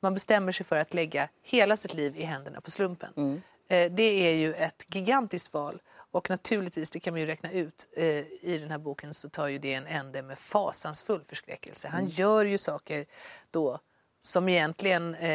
Man 0.00 0.14
bestämmer 0.14 0.52
sig 0.52 0.66
för 0.66 0.78
att 0.78 0.94
lägga 0.94 1.28
hela 1.42 1.76
sitt 1.76 1.94
liv 1.94 2.16
i 2.16 2.24
händerna 2.24 2.60
på 2.60 2.70
slumpen. 2.70 3.12
Mm. 3.16 3.42
Eh, 3.68 3.92
det 3.92 4.28
är 4.28 4.34
ju 4.34 4.54
ett 4.54 4.84
gigantiskt 4.94 5.54
val. 5.54 5.82
Och 6.14 6.30
naturligtvis, 6.30 6.90
det 6.90 7.00
kan 7.00 7.14
man 7.14 7.20
ju 7.20 7.26
räkna 7.26 7.50
ut, 7.50 7.86
eh, 7.92 8.06
i 8.40 8.58
den 8.60 8.70
här 8.70 8.78
boken 8.78 9.14
så 9.14 9.28
tar 9.28 9.48
ju 9.48 9.58
det 9.58 9.74
en 9.74 9.86
ände 9.86 10.22
med 10.22 10.38
fasansfull 10.38 11.22
förskräckelse. 11.24 11.88
Han 11.88 12.00
mm. 12.00 12.10
gör 12.10 12.44
ju 12.44 12.58
saker 12.58 13.06
då 13.50 13.78
som 14.22 14.48
egentligen 14.48 15.14
eh, 15.14 15.30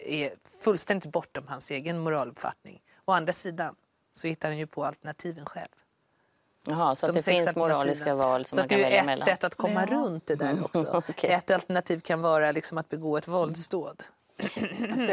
är 0.00 0.34
fullständigt 0.62 1.12
bortom 1.12 1.46
hans 1.48 1.70
egen 1.70 1.98
moraluppfattning. 1.98 2.82
Å 3.04 3.12
andra 3.12 3.32
sidan 3.32 3.74
så 4.12 4.26
hittar 4.26 4.48
han 4.48 4.58
ju 4.58 4.66
på 4.66 4.84
alternativen 4.84 5.46
själv. 5.46 5.68
Jaha, 6.66 6.96
så 6.96 7.06
De 7.06 7.12
det 7.12 7.22
finns 7.22 7.56
moraliska 7.56 8.14
val 8.14 8.44
som 8.44 8.56
så 8.56 8.60
man 8.60 8.68
kan 8.68 8.80
välja 8.80 9.04
mellan? 9.04 9.06
Det 9.06 9.30
är 9.30 9.34
ett 9.34 9.40
sätt 9.40 9.44
att 9.44 9.54
komma 9.54 9.86
ja. 9.90 9.96
runt 9.96 10.26
det 10.26 10.34
där 10.34 10.64
också. 10.64 10.96
okay. 11.08 11.30
Ett 11.30 11.50
alternativ 11.50 12.00
kan 12.00 12.20
vara 12.20 12.52
liksom 12.52 12.78
att 12.78 12.88
begå 12.88 13.16
ett 13.16 13.28
våldsdåd. 13.28 14.02
Alltså, 14.92 15.12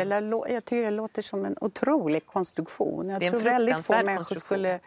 jag 0.49 0.65
tycker 0.65 0.83
det 0.83 0.91
låter 0.91 1.21
som 1.21 1.45
en 1.45 1.57
otrolig 1.61 2.25
konstruktion. 2.25 3.09
Jag 3.09 3.21
tror 3.21 3.39
väldigt 3.39 3.85
få 3.85 4.03
människor 4.03 4.35
skulle 4.35 4.79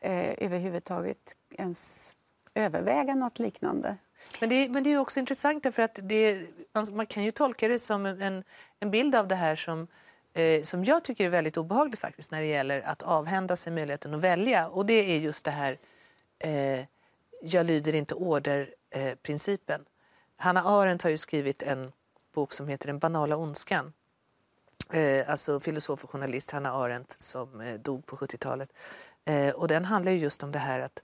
eh, 0.00 0.44
överhuvudtaget 0.44 1.36
ens 1.50 2.14
överväga 2.54 3.14
något 3.14 3.38
liknande. 3.38 3.96
Men 4.40 4.48
det, 4.48 4.68
men 4.68 4.84
det 4.84 4.92
är 4.92 4.98
också 4.98 5.20
intressant 5.20 5.62
därför 5.62 5.82
att 5.82 5.98
det, 6.02 6.46
alltså, 6.72 6.94
man 6.94 7.06
kan 7.06 7.24
ju 7.24 7.30
tolka 7.30 7.68
det 7.68 7.78
som 7.78 8.06
en, 8.06 8.44
en 8.80 8.90
bild 8.90 9.14
av 9.14 9.28
det 9.28 9.34
här 9.34 9.56
som, 9.56 9.86
eh, 10.32 10.62
som 10.62 10.84
jag 10.84 11.04
tycker 11.04 11.24
är 11.24 11.28
väldigt 11.28 11.56
obehagligt 11.56 12.00
faktiskt 12.00 12.30
när 12.30 12.40
det 12.40 12.46
gäller 12.46 12.80
att 12.80 13.02
avhända 13.02 13.56
sig 13.56 13.72
möjligheten 13.72 14.14
att 14.14 14.20
välja. 14.20 14.68
Och 14.68 14.86
det 14.86 15.14
är 15.14 15.18
just 15.18 15.44
det 15.44 15.50
här 15.50 15.78
eh, 16.38 16.84
jag 17.42 17.66
lyder 17.66 17.94
inte 17.94 18.14
order-principen. 18.14 19.80
Eh, 19.80 19.86
Hanna 20.36 20.62
Arendt 20.62 21.02
har 21.02 21.10
ju 21.10 21.18
skrivit 21.18 21.62
en 21.62 21.92
bok 22.34 22.52
som 22.52 22.68
heter 22.68 22.86
Den 22.86 22.98
banala 22.98 23.36
ondskan. 23.36 23.92
Eh, 24.92 25.30
alltså 25.30 25.60
filosof 25.60 26.04
och 26.04 26.10
journalist 26.10 26.50
Hanna 26.50 26.72
Arendt 26.72 27.22
som 27.22 27.60
eh, 27.60 27.74
dog 27.74 28.06
på 28.06 28.16
70-talet. 28.16 28.72
Eh, 29.28 29.54
och 29.54 29.68
den 29.68 29.84
handlar 29.84 30.12
ju 30.12 30.18
just 30.18 30.42
om 30.42 30.52
det 30.52 30.58
här 30.58 30.80
att 30.80 31.02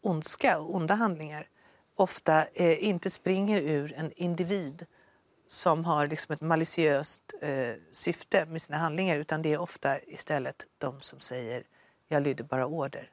ondska 0.00 0.58
och 0.58 0.74
onda 0.74 0.94
handlingar 0.94 1.48
ofta 1.94 2.46
eh, 2.54 2.84
inte 2.84 3.10
springer 3.10 3.60
ur 3.60 3.94
en 3.96 4.12
individ 4.16 4.86
som 5.46 5.84
har 5.84 6.06
liksom 6.06 6.32
ett 6.32 6.40
maliciöst 6.40 7.22
eh, 7.40 7.74
syfte 7.92 8.46
med 8.46 8.62
sina 8.62 8.78
handlingar 8.78 9.16
utan 9.16 9.42
det 9.42 9.52
är 9.52 9.58
ofta 9.58 10.00
istället 10.00 10.66
de 10.78 11.00
som 11.00 11.20
säger 11.20 11.62
jag 12.08 12.22
lyder 12.22 12.44
bara 12.44 12.66
order. 12.66 13.10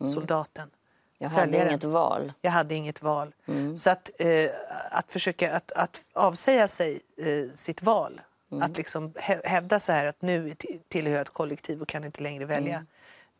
Mm. 0.00 0.12
Soldaten. 0.12 0.70
Jag 1.18 1.28
hade 1.28 1.42
följaren. 1.42 1.68
inget 1.68 1.84
val. 1.84 2.32
Jag 2.40 2.50
hade 2.50 2.74
inget 2.74 3.02
val. 3.02 3.34
Mm. 3.46 3.76
Så 3.76 3.90
att, 3.90 4.10
eh, 4.18 4.50
att 4.90 5.12
försöka 5.12 5.56
att, 5.56 5.72
att 5.72 6.04
avsäga 6.12 6.68
sig 6.68 7.00
eh, 7.16 7.52
sitt 7.52 7.82
val, 7.82 8.20
mm. 8.52 8.62
att 8.62 8.76
liksom 8.76 9.12
hävda 9.44 9.80
så 9.80 9.92
här 9.92 10.06
att 10.06 10.22
nu 10.22 10.54
tillhör 10.88 11.12
jag 11.12 11.20
ett 11.20 11.30
kollektiv 11.30 11.82
och 11.82 11.88
kan 11.88 12.04
inte 12.04 12.22
längre 12.22 12.44
välja. 12.44 12.74
Mm. 12.74 12.86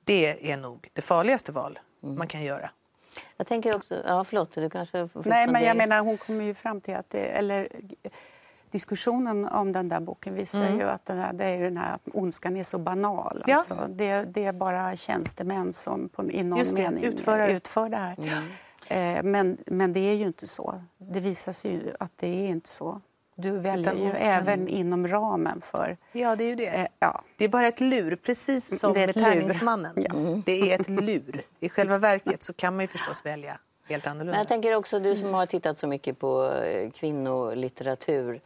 Det 0.04 0.52
är 0.52 0.56
nog 0.56 0.88
det 0.92 1.02
farligaste 1.02 1.52
val 1.52 1.78
mm. 2.02 2.18
man 2.18 2.26
kan 2.26 2.42
göra. 2.42 2.70
Jag 3.36 3.46
tänker 3.46 3.76
också, 3.76 4.02
ja 4.06 4.24
förlåt, 4.24 4.52
du 4.52 4.70
kanske 4.70 5.08
Nej 5.14 5.46
men 5.46 5.62
jag 5.62 5.76
menar 5.76 6.00
hon 6.00 6.18
kommer 6.18 6.44
ju 6.44 6.54
fram 6.54 6.80
till 6.80 6.96
att 6.96 7.10
det, 7.10 7.18
eller 7.18 7.68
diskussionen 8.72 9.46
om 9.46 9.72
den 9.72 9.88
där 9.88 10.00
boken 10.00 10.34
visar 10.34 10.62
mm. 10.62 10.78
ju 10.78 10.84
att 10.84 11.04
den 11.04 11.18
här, 11.18 11.32
det 11.32 11.44
är 11.44 11.60
den 11.60 11.76
här 11.76 11.98
ondskan 12.12 12.56
är 12.56 12.64
så 12.64 12.78
banal. 12.78 13.44
Ja. 13.46 13.56
Alltså. 13.56 13.86
Det, 13.88 14.24
det, 14.24 14.44
är 14.44 14.52
bara 14.52 14.96
tjänstemän 14.96 15.72
som 15.72 16.08
på, 16.08 16.30
i 16.30 16.42
någon 16.42 16.58
det, 16.58 16.74
mening 16.74 17.04
utför, 17.04 17.48
utför 17.48 17.88
det 17.88 17.96
här. 17.96 18.16
Mm. 18.18 19.18
Eh, 19.18 19.22
men, 19.22 19.58
men 19.66 19.92
det 19.92 20.00
är 20.00 20.14
ju 20.14 20.26
inte 20.26 20.46
så. 20.46 20.82
Det 20.98 21.20
visar 21.20 21.52
sig 21.52 21.72
ju 21.72 21.94
att 22.00 22.12
det 22.16 22.26
är 22.26 22.48
inte 22.48 22.68
så. 22.68 23.00
Du 23.34 23.58
väljer 23.58 23.94
ju 23.94 24.10
även 24.10 24.68
inom 24.68 25.08
ramen 25.08 25.60
för... 25.60 25.96
Ja, 26.12 26.36
det 26.36 26.44
är 26.44 26.48
ju 26.48 26.54
det. 26.54 26.66
Eh, 26.66 26.86
ja. 26.98 27.24
Det 27.36 27.44
är 27.44 27.48
bara 27.48 27.68
ett 27.68 27.80
lur, 27.80 28.16
precis 28.16 28.78
som 28.78 28.92
med 28.92 29.14
tärningsmannen. 29.14 29.92
Ja. 29.96 30.14
Mm. 30.14 30.42
Det 30.46 30.72
är 30.72 30.80
ett 30.80 30.88
lur. 30.88 31.42
I 31.60 31.68
själva 31.68 31.98
verket 31.98 32.42
så 32.42 32.52
kan 32.52 32.76
man 32.76 32.84
ju 32.84 32.88
förstås 32.88 33.26
välja 33.26 33.58
helt 33.84 34.06
annorlunda. 34.06 34.32
Men 34.32 34.38
jag 34.38 34.48
tänker 34.48 34.74
också, 34.74 34.98
du 34.98 35.16
som 35.16 35.34
har 35.34 35.46
tittat 35.46 35.78
så 35.78 35.86
mycket 35.86 36.18
på 36.18 36.52
eh, 36.52 36.90
kvinnolitteratur 36.90 38.40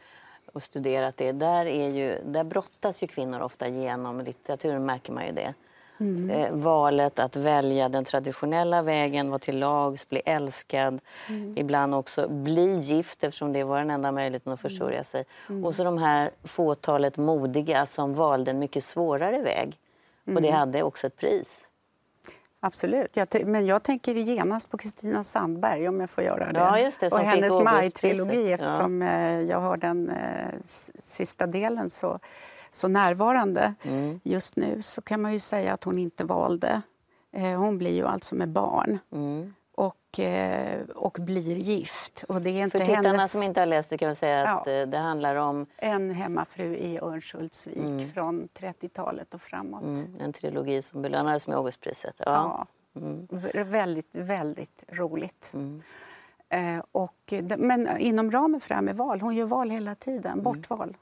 och 0.53 0.63
studerat 0.63 1.17
det. 1.17 1.31
Där, 1.31 1.65
är 1.65 1.89
ju, 1.89 2.17
där 2.25 2.43
brottas 2.43 3.03
ju 3.03 3.07
kvinnor 3.07 3.39
ofta 3.39 3.67
genom 3.67 4.21
litteraturen, 4.21 4.85
märker 4.85 5.13
man 5.13 5.25
ju 5.25 5.31
det. 5.31 5.53
Mm. 5.99 6.29
Eh, 6.29 6.51
valet 6.51 7.19
att 7.19 7.35
välja 7.35 7.89
den 7.89 8.05
traditionella 8.05 8.81
vägen, 8.81 9.29
vara 9.29 9.39
till 9.39 9.59
lags, 9.59 10.09
bli 10.09 10.21
älskad. 10.25 10.99
Mm. 11.29 11.57
Ibland 11.57 11.95
också 11.95 12.27
bli 12.29 12.75
gift 12.75 13.23
eftersom 13.23 13.53
det 13.53 13.63
var 13.63 13.79
den 13.79 13.89
enda 13.89 14.11
möjligheten 14.11 14.53
att 14.53 14.61
försörja 14.61 15.03
sig. 15.03 15.25
Mm. 15.49 15.65
Och 15.65 15.75
så 15.75 15.83
de 15.83 15.97
här 15.97 16.31
fåtalet 16.43 17.17
modiga 17.17 17.85
som 17.85 18.13
valde 18.13 18.51
en 18.51 18.59
mycket 18.59 18.83
svårare 18.83 19.41
väg. 19.41 19.77
Och 20.25 20.41
det 20.41 20.47
mm. 20.47 20.59
hade 20.59 20.83
också 20.83 21.07
ett 21.07 21.17
pris. 21.17 21.67
Absolut. 22.59 23.11
Jag 23.13 23.27
men 23.45 23.65
jag 23.65 23.83
tänker 23.83 24.13
genast 24.13 24.69
på 24.69 24.77
Kristina 24.77 25.23
Sandberg 25.23 25.87
om 25.87 25.99
jag 25.99 26.09
får 26.09 26.23
göra 26.23 26.51
det. 26.51 26.59
Ja, 26.59 26.91
det 26.99 27.11
och 27.11 27.19
hennes 27.19 27.59
Maj-trilogi 27.59 28.51
eftersom 28.51 29.01
ja. 29.01 29.07
Eh, 29.07 29.41
jag 29.41 29.59
har 29.59 29.77
den 29.77 30.09
eh, 30.09 30.15
sista 30.99 31.47
delen 31.47 31.89
så 31.89 32.19
så 32.71 32.87
närvarande 32.87 33.73
mm. 33.83 34.19
just 34.23 34.55
nu 34.55 34.81
så 34.81 35.01
kan 35.01 35.21
man 35.21 35.33
ju 35.33 35.39
säga 35.39 35.73
att 35.73 35.83
hon 35.83 35.97
inte 35.97 36.23
valde. 36.23 36.81
Eh, 37.31 37.59
hon 37.59 37.77
blir 37.77 37.95
ju 37.95 38.07
alltså 38.07 38.35
med 38.35 38.49
barn. 38.49 38.99
Mm. 39.11 39.53
och, 39.75 40.19
eh, 40.19 40.81
och 40.95 41.17
blir 41.19 41.55
gift. 41.55 42.25
Och 42.27 42.41
det 42.41 42.49
är 42.49 42.63
inte 42.63 42.77
För 42.77 42.85
tittarna 42.85 43.09
hennes... 43.09 43.31
som 43.31 43.43
inte 43.43 43.59
har 43.59 43.65
läst 43.65 43.89
det 43.89 43.97
kan 43.97 44.09
vi 44.09 44.15
säga 44.15 44.47
att 44.47 44.67
ja. 44.67 44.71
Eh, 44.71 44.87
det 44.87 44.97
handlar 44.97 45.35
om... 45.35 45.65
En 45.77 46.11
hemmafru 46.11 46.75
i 46.75 46.99
Örnsköldsvik 47.01 47.77
mm. 47.77 48.11
från 48.11 48.47
30-talet 48.59 49.33
och 49.33 49.41
framåt. 49.41 49.81
Mm, 49.81 50.15
en 50.19 50.33
trilogi 50.33 50.81
som 50.81 51.01
belönades 51.01 51.47
med 51.47 51.57
Augustpriset. 51.57 52.15
Ja. 52.17 52.25
ja. 52.25 52.67
Mm. 53.01 53.27
Väldigt, 53.71 54.09
väldigt 54.11 54.83
roligt. 54.87 55.53
Mm. 55.53 55.81
Och, 56.91 57.33
men 57.57 57.97
inom 57.97 58.31
ramen 58.31 58.61
för 58.61 58.69
det 58.69 58.75
här 58.75 58.81
med 58.81 58.97
val, 58.97 59.21
hon 59.21 59.35
gör 59.35 59.45
val 59.45 59.69
hela 59.69 59.95
tiden, 59.95 60.43
bortval 60.43 60.97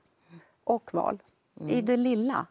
och 0.63 0.93
val. 0.93 1.19
I 1.67 1.81
det 1.81 1.97
lilla. 1.97 2.45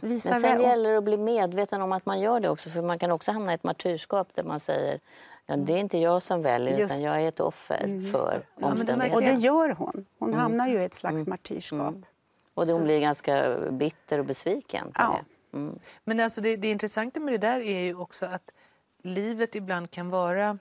Visa 0.00 0.30
Men 0.30 0.40
sen 0.40 0.60
gäller 0.60 0.90
det 0.90 0.98
att 0.98 1.04
bli 1.04 1.16
medveten 1.16 1.82
om 1.82 1.92
att 1.92 2.06
man 2.06 2.20
gör 2.20 2.40
det 2.40 2.48
också. 2.48 2.70
För 2.70 2.82
man 2.82 2.98
kan 2.98 3.10
också 3.10 3.32
hamna 3.32 3.52
i 3.52 3.54
ett 3.54 3.64
martyrskap 3.64 4.34
där 4.34 4.42
man 4.42 4.60
säger 4.60 5.00
Ja, 5.50 5.56
det 5.56 5.72
är 5.72 5.78
inte 5.78 5.98
jag 5.98 6.22
som 6.22 6.42
väljer, 6.42 6.78
Just. 6.78 6.94
utan 6.94 7.06
jag 7.06 7.22
är 7.22 7.28
ett 7.28 7.40
offer 7.40 7.84
mm. 7.84 8.12
för 8.12 8.46
ja, 8.56 8.66
omständigheterna. 8.66 9.14
Och 9.14 9.22
det 9.22 9.42
gör 9.42 9.68
hon. 9.70 10.06
Hon 10.18 10.28
mm. 10.28 10.40
hamnar 10.40 10.68
ju 10.68 10.80
i 10.80 10.84
ett 10.84 10.94
slags 10.94 11.16
mm. 11.16 11.28
martyrskap. 11.28 11.88
Mm. 11.88 12.04
Och 12.54 12.66
hon 12.66 12.84
blir 12.84 13.00
ganska 13.00 13.58
bitter 13.70 14.18
och 14.18 14.24
besviken. 14.24 14.92
ja. 14.94 15.20
Mm. 15.52 15.78
Men 16.04 16.20
alltså 16.20 16.40
det, 16.40 16.56
det 16.56 16.70
intressanta 16.70 17.20
med 17.20 17.34
det 17.34 17.38
där 17.38 17.60
är 17.60 17.80
ju 17.80 17.94
också 17.94 18.26
att 18.26 18.52
livet 19.02 19.54
ibland 19.54 19.90
kan 19.90 20.10
vara... 20.10 20.58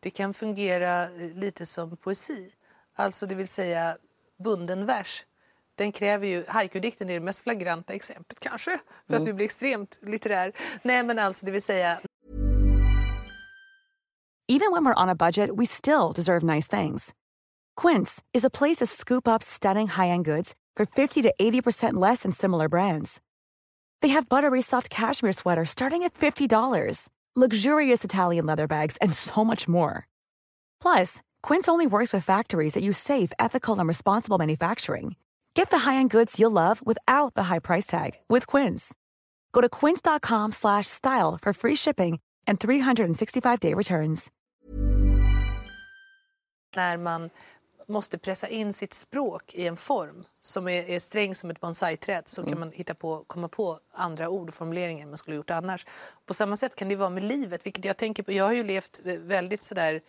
Det 0.00 0.10
kan 0.10 0.34
fungera 0.34 1.02
eh, 1.02 1.34
lite 1.34 1.66
som 1.66 1.96
poesi. 1.96 2.50
Alltså 2.94 3.26
det 3.26 3.34
vill 3.34 3.48
säga 3.48 3.96
bunden 4.36 4.86
vers 4.86 5.24
den 5.76 5.92
kräver 5.92 6.26
ju, 6.26 6.44
haiku-dikten 6.48 7.10
är 7.10 7.14
det 7.14 7.20
mest 7.20 7.40
flagranta 7.40 7.92
exemplet 7.92 8.40
kanske, 8.40 8.78
för 9.06 9.14
mm. 9.14 9.22
att 9.22 9.26
du 9.26 9.32
blir 9.32 9.44
extremt 9.44 9.98
litterär. 10.02 10.52
Nej 10.82 11.02
men 11.02 11.18
alltså 11.18 11.46
det 11.46 11.52
vill 11.52 11.62
säga... 11.62 11.98
Even 14.48 14.72
when 14.72 14.84
we're 14.84 15.02
on 15.02 15.08
a 15.08 15.14
budget 15.14 15.50
we 15.56 15.66
still 15.66 16.12
deserve 16.14 16.42
nice 16.42 16.68
things. 16.68 17.14
Quince 17.82 18.22
is 18.34 18.44
a 18.44 18.50
place 18.50 18.76
to 18.76 18.86
scoop 18.86 19.26
up 19.26 19.42
stunning 19.42 19.88
high-end 19.88 20.24
goods 20.24 20.54
for 20.76 20.86
50 20.86 21.22
to 21.22 21.34
80% 21.40 21.94
less 21.94 22.22
than 22.22 22.32
similar 22.32 22.68
brands. 22.68 23.20
They 24.02 24.10
have 24.10 24.28
buttery 24.28 24.62
soft 24.62 24.90
cashmere 24.90 25.32
sweaters 25.32 25.70
starting 25.70 26.02
at 26.02 26.12
$50, 26.14 27.08
luxurious 27.34 28.04
Italian 28.04 28.46
leather 28.46 28.66
bags 28.66 28.98
and 29.00 29.12
so 29.14 29.44
much 29.44 29.66
more. 29.66 30.06
Plus, 30.80 31.22
Quince 31.42 31.68
only 31.68 31.86
works 31.86 32.12
with 32.12 32.24
factories 32.24 32.74
that 32.74 32.82
use 32.82 32.98
safe, 32.98 33.32
ethical 33.38 33.78
and 33.78 33.88
responsible 33.88 34.38
manufacturing. 34.38 35.16
Get 35.54 35.70
the 35.70 35.78
high-end 35.90 36.10
goods 36.10 36.38
you'll 36.38 36.50
love 36.50 36.80
without 36.86 37.34
the 37.34 37.44
high 37.44 37.60
price 37.60 37.86
tag 37.86 38.10
with 38.28 38.46
Quince. 38.46 38.94
Go 39.52 39.60
to 39.60 39.68
quince.com 39.68 40.52
slash 40.52 40.86
style 40.86 41.38
for 41.42 41.52
free 41.52 41.76
shipping 41.76 42.18
and 42.46 42.60
365-day 42.60 43.74
returns. 43.74 44.30
När 46.76 46.96
man 46.96 47.30
måste 47.88 48.18
pressa 48.18 48.48
in 48.48 48.72
sitt 48.72 48.94
språk 48.94 49.54
i 49.54 49.66
en 49.66 49.76
form 49.76 50.24
som 50.46 50.68
är, 50.68 50.90
är 50.90 50.98
sträng 50.98 51.34
som 51.34 51.50
ett 51.50 51.60
bonsai-träd 51.60 52.22
så 52.28 52.40
mm. 52.40 52.52
kan 52.52 52.60
man 52.60 52.72
hitta 52.72 52.94
på, 52.94 53.24
komma 53.26 53.48
på 53.48 53.80
andra 53.92 54.28
ord 54.28 54.48
och 54.48 54.54
formuleringar 54.54 55.06
man 55.06 55.16
skulle 55.16 55.36
gjort 55.36 55.50
annars. 55.50 55.86
På 56.26 56.34
samma 56.34 56.56
sätt 56.56 56.74
kan 56.74 56.88
det 56.88 56.96
vara 56.96 57.10
med 57.10 57.24
livet, 57.24 57.66
vilket 57.66 57.84
jag 57.84 57.96
tänker 57.96 58.22
på. 58.22 58.32
Jag 58.32 58.44
har 58.44 58.52
ju 58.52 58.64
levt 58.64 59.00
väldigt 59.04 59.62
sådär 59.62 60.00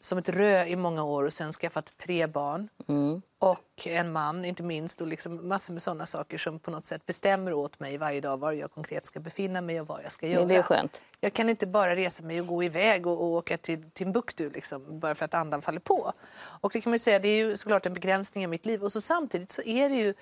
som 0.00 0.18
ett 0.18 0.28
rö 0.28 0.64
i 0.64 0.76
många 0.76 1.04
år 1.04 1.24
och 1.24 1.32
sen 1.32 1.52
skaffat 1.52 1.96
tre 1.96 2.26
barn. 2.26 2.68
Mm. 2.88 3.22
Och 3.38 3.86
en 3.86 4.12
man, 4.12 4.44
inte 4.44 4.62
minst. 4.62 5.00
Och 5.00 5.06
liksom 5.06 5.48
massor 5.48 5.72
med 5.72 5.82
sådana 5.82 6.06
saker 6.06 6.38
som 6.38 6.58
på 6.58 6.70
något 6.70 6.86
sätt 6.86 7.06
bestämmer 7.06 7.52
åt 7.52 7.80
mig 7.80 7.98
varje 7.98 8.20
dag 8.20 8.36
var 8.36 8.52
jag 8.52 8.70
konkret 8.70 9.06
ska 9.06 9.20
befinna 9.20 9.60
mig 9.60 9.80
och 9.80 9.86
vad 9.86 10.00
jag 10.04 10.12
ska 10.12 10.26
göra. 10.26 10.44
Det 10.44 10.56
är 10.56 10.62
skönt. 10.62 11.02
Jag 11.20 11.32
kan 11.32 11.48
inte 11.48 11.66
bara 11.66 11.96
resa 11.96 12.22
mig 12.22 12.40
och 12.40 12.46
gå 12.46 12.62
iväg 12.62 13.06
och, 13.06 13.20
och 13.20 13.26
åka 13.26 13.56
till 13.56 13.90
Timbuktu 13.90 14.50
liksom, 14.50 15.00
bara 15.00 15.14
för 15.14 15.24
att 15.24 15.34
andan 15.34 15.62
faller 15.62 15.80
på. 15.80 16.12
Och 16.60 16.70
det 16.72 16.80
kan 16.80 16.90
man 16.90 16.98
säga, 16.98 17.18
det 17.18 17.28
är 17.28 17.36
ju 17.36 17.56
såklart 17.56 17.86
en 17.86 17.94
begränsning 17.94 18.44
av 18.44 18.50
mitt 18.50 18.66
liv. 18.66 18.82
Och 18.82 18.92
så 18.92 19.00
samtidigt 19.00 19.50
så 19.50 19.62
är 19.70 19.88
det 19.88 19.96
ju 19.96 20.14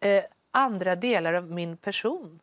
eh, 0.00 0.24
andra 0.50 0.96
delar 0.96 1.32
av 1.34 1.50
min 1.50 1.76
person 1.76 2.40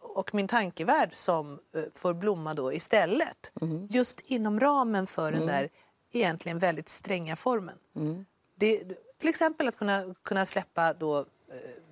och 0.00 0.34
min 0.34 0.48
tankevärld 0.48 1.10
som 1.12 1.60
eh, 1.74 1.82
får 1.94 2.14
blomma 2.14 2.54
då 2.54 2.72
istället. 2.72 3.52
Mm. 3.60 3.86
Just 3.90 4.20
inom 4.20 4.60
ramen 4.60 5.06
för 5.06 5.28
mm. 5.28 5.40
den 5.40 5.48
där 5.48 5.68
egentligen 6.12 6.58
väldigt 6.58 6.88
stränga 6.88 7.36
formen. 7.36 7.78
Mm. 7.96 8.26
Det, 8.54 8.84
till 9.18 9.28
exempel 9.28 9.68
att 9.68 9.76
kunna, 9.76 10.14
kunna 10.22 10.46
släppa 10.46 10.94
då, 10.94 11.18
eh, 11.18 11.24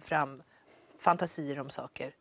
fram 0.01 0.43
fantasier 0.99 1.61
om 1.61 1.71
saker 1.71 2.15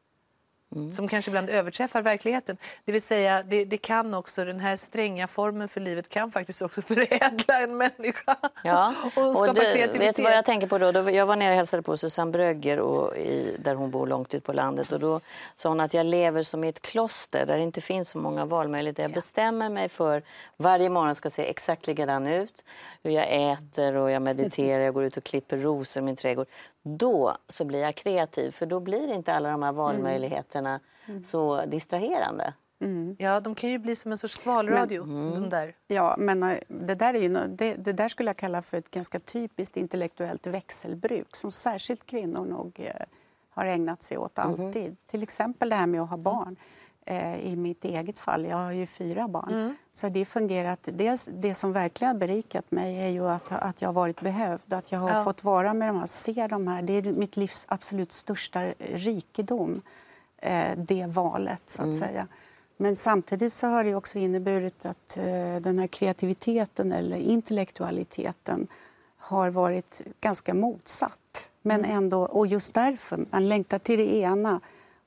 Mm. 0.76 0.92
som 0.92 1.08
kanske 1.08 1.32
ibland 1.32 1.50
överträffar 1.50 2.02
verkligheten. 2.02 2.58
Det 2.86 2.92
vill 2.92 3.02
säga, 3.02 3.44
det, 3.44 3.66
det, 3.66 3.78
kan 3.78 4.14
också, 4.14 4.46
den 4.46 4.60
här 4.60 4.76
stränga 4.76 5.28
formen 5.28 5.68
för 5.68 5.82
livet 5.82 6.10
kan 6.10 6.32
faktiskt 6.32 6.62
också 6.62 6.82
förädla 6.88 7.62
en 7.62 7.78
människa 7.78 8.38
ja. 8.64 8.94
och 9.16 9.36
skapa 9.36 9.50
och 9.50 9.56
du, 9.56 9.62
kreativitet. 9.62 10.02
Vet 10.02 10.16
du 10.16 10.24
vad 10.24 10.34
jag 10.34 10.46
tänker 10.46 10.68
på 10.68 10.78
då? 10.78 11.12
Jag 11.12 11.26
var 11.26 11.36
nere 11.36 11.50
och 11.50 11.56
hälsade 11.56 11.84
på 11.84 11.98
Susanne 11.98 12.32
Brögger 12.32 12.80
och 12.80 13.18
i, 13.18 13.56
där 13.60 13.76
hon 13.76 13.92
bor 13.92 14.08
långt 14.08 14.34
ut 14.34 14.44
på 14.44 14.54
landet 14.54 14.92
och 14.92 15.00
då 15.00 15.22
sa 15.56 15.70
hon 15.70 15.80
att 15.80 15.94
jag 15.94 16.06
lever 16.06 16.44
som 16.44 16.64
i 16.64 16.70
ett 16.70 16.82
kloster 16.82 17.46
där 17.46 17.58
det 17.58 17.64
inte 17.64 17.82
finns 17.82 18.10
så 18.10 18.18
många 18.18 18.46
valmöjligheter. 18.46 19.04
Jag 19.04 19.12
bestämmer 19.12 19.70
mig 19.70 19.90
för 19.90 20.24
varje 20.58 20.90
morgon 20.90 21.16
ska 21.16 21.30
se 21.30 21.50
exakt 21.50 21.88
likadan 21.88 22.28
ut. 22.28 22.64
Hur 23.04 23.12
jag 23.12 23.52
äter 23.52 23.96
och 23.96 24.12
jag 24.12 24.22
mediterar, 24.22 24.84
jag 24.84 24.94
går 24.94 25.04
ut 25.04 25.18
och 25.18 25.24
klipper 25.24 25.58
rosor 25.58 26.04
i 26.04 26.06
min 26.06 26.16
trädgård. 26.16 26.48
Då 26.84 27.38
så 27.48 27.66
blir 27.66 27.80
jag 27.80 27.96
kreativ 27.96 28.52
för 28.52 28.66
då 28.66 28.80
blir 28.80 29.14
inte 29.14 29.34
alla 29.34 29.52
de 29.52 29.64
här 29.64 29.72
valmöjligheterna 29.72 30.80
mm. 31.06 31.24
så 31.24 31.66
distraherande. 31.66 32.54
Mm. 32.82 33.16
Ja, 33.20 33.40
de 33.40 33.56
kan 33.56 33.70
ju 33.70 33.78
bli 33.78 33.96
som 33.96 34.12
en 34.12 34.18
sorts 34.18 34.34
skvalradio. 34.34 35.06
Men, 35.06 35.42
de 35.42 35.50
där. 35.50 35.76
Ja, 35.88 36.16
men 36.18 36.44
eh, 36.44 36.58
det 36.68 36.96
där, 36.96 37.14
är 37.14 37.20
ju, 37.20 37.30
det, 37.48 37.74
det, 37.74 37.94
där 37.94 38.08
skulle 38.08 38.30
jag 38.30 38.38
kalla 38.38 38.62
för 38.62 38.78
ett 38.78 38.92
ganska 38.92 39.20
typiskt 39.20 39.78
intellektuellt 39.78 40.48
växelbruk 40.48 41.36
som 41.36 41.52
särskilt 41.52 42.06
kvinnor 42.06 42.46
nog 42.46 42.80
eh, 42.80 43.06
har 43.50 43.66
ägnat 43.66 44.04
sig 44.04 44.18
åt 44.18 44.38
mm. 44.38 44.50
alltid. 44.50 44.84
Mm. 44.84 44.98
Till 45.06 45.24
exempel 45.24 45.70
det 45.70 45.76
här 45.76 45.88
med 45.88 46.02
att 46.02 46.10
ha 46.10 46.18
barn. 46.18 46.56
Eh, 47.06 47.46
I 47.46 47.56
mitt 47.56 47.86
eget 47.86 48.20
fall, 48.20 48.46
jag 48.46 48.58
har 48.58 48.72
ju 48.72 48.86
fyra 48.86 49.28
barn. 49.28 49.54
Mm. 49.54 49.76
Så 49.92 50.10
det 50.10 50.26
fungerat, 50.26 50.80
dels, 50.84 51.30
det 51.32 51.54
som 51.54 51.74
verkligen 51.74 52.14
har 52.14 52.20
berikat 52.20 52.72
mig 52.72 53.02
är 53.02 53.10
ju 53.10 53.30
att, 53.30 53.52
att 53.52 53.82
jag 53.82 53.90
har 53.90 53.94
varit 53.94 54.22
behövd. 54.22 54.74
Att 54.74 54.92
jag 54.92 55.00
har 55.00 55.10
ja. 55.10 55.24
fått 55.24 55.44
vara 55.44 55.74
med 55.74 55.90
de 55.90 56.00
här, 56.00 56.08
se 56.08 56.48
de 56.48 56.68
här. 56.68 56.82
Det 56.82 56.94
är 56.94 57.04
mitt 57.04 57.38
livs 57.38 57.66
absolut 57.70 58.12
största 58.12 58.62
rikedom, 58.80 59.82
eh, 60.38 60.78
det 60.78 61.06
valet 61.06 61.70
så 61.70 61.82
att 61.82 61.86
mm. 61.86 62.00
säga. 62.00 62.28
Men 62.78 62.96
samtidigt 62.96 63.54
så 63.54 63.68
har 63.68 63.84
det 63.84 63.96
också 63.96 64.18
inneburit 64.20 64.86
att 64.86 65.18
eh, 65.18 65.56
den 65.62 65.78
här 65.78 65.88
kreativiteten 65.88 66.92
eller 66.92 67.18
intellektualiteten 67.18 68.68
har 69.18 69.50
varit 69.50 70.02
ganska 70.22 70.54
motsatt. 70.54 71.50
Men 71.62 71.80
mm. 71.80 71.98
ändå, 71.98 72.22
och 72.22 72.48
just 72.48 72.74
därför, 72.74 73.26
man 73.32 73.50
längtar 73.50 73.80
till 73.80 73.98
det 73.98 74.16
ena 74.16 74.60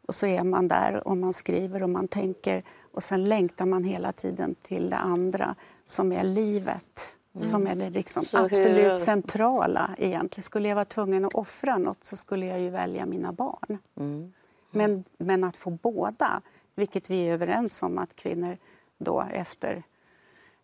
och 0.07 0.15
så 0.15 0.27
är 0.27 0.45
man 0.45 0.69
där 0.69 1.09
och 1.09 1.17
man 1.17 1.33
skriver 1.33 1.83
och 1.83 1.91
man 1.91 2.09
tänker 2.09 2.63
och 2.93 3.03
sen 3.03 3.25
längtar 3.25 3.67
man 3.67 3.85
hela 3.85 4.13
tiden 4.13 4.55
till 4.63 4.91
det 4.91 4.97
andra 4.97 5.55
som 5.85 6.13
är 6.13 6.25
livet. 6.25 7.17
Mm. 7.35 7.43
Som 7.43 7.67
är 7.67 7.75
det 7.75 7.91
liksom 7.91 8.25
absolut 8.33 8.85
hur... 8.85 8.97
centrala 8.97 9.91
egentligen. 9.99 10.43
Skulle 10.43 10.69
jag 10.69 10.75
vara 10.75 10.85
tvungen 10.85 11.25
att 11.25 11.35
offra 11.35 11.79
något 11.79 12.05
så 12.05 12.17
skulle 12.17 12.47
jag 12.47 12.61
ju 12.61 12.71
välja 12.71 13.07
mina 13.07 13.33
barn. 13.33 13.79
Mm. 13.97 14.33
Men, 14.71 15.05
men 15.19 15.45
att 15.45 15.57
få 15.57 15.71
båda, 15.71 16.43
vilket 16.75 17.11
vi 17.11 17.29
är 17.29 17.33
överens 17.33 17.83
om 17.83 17.99
att 17.99 18.17
kvinnor 18.17 18.57
då 18.99 19.25
efter 19.33 19.83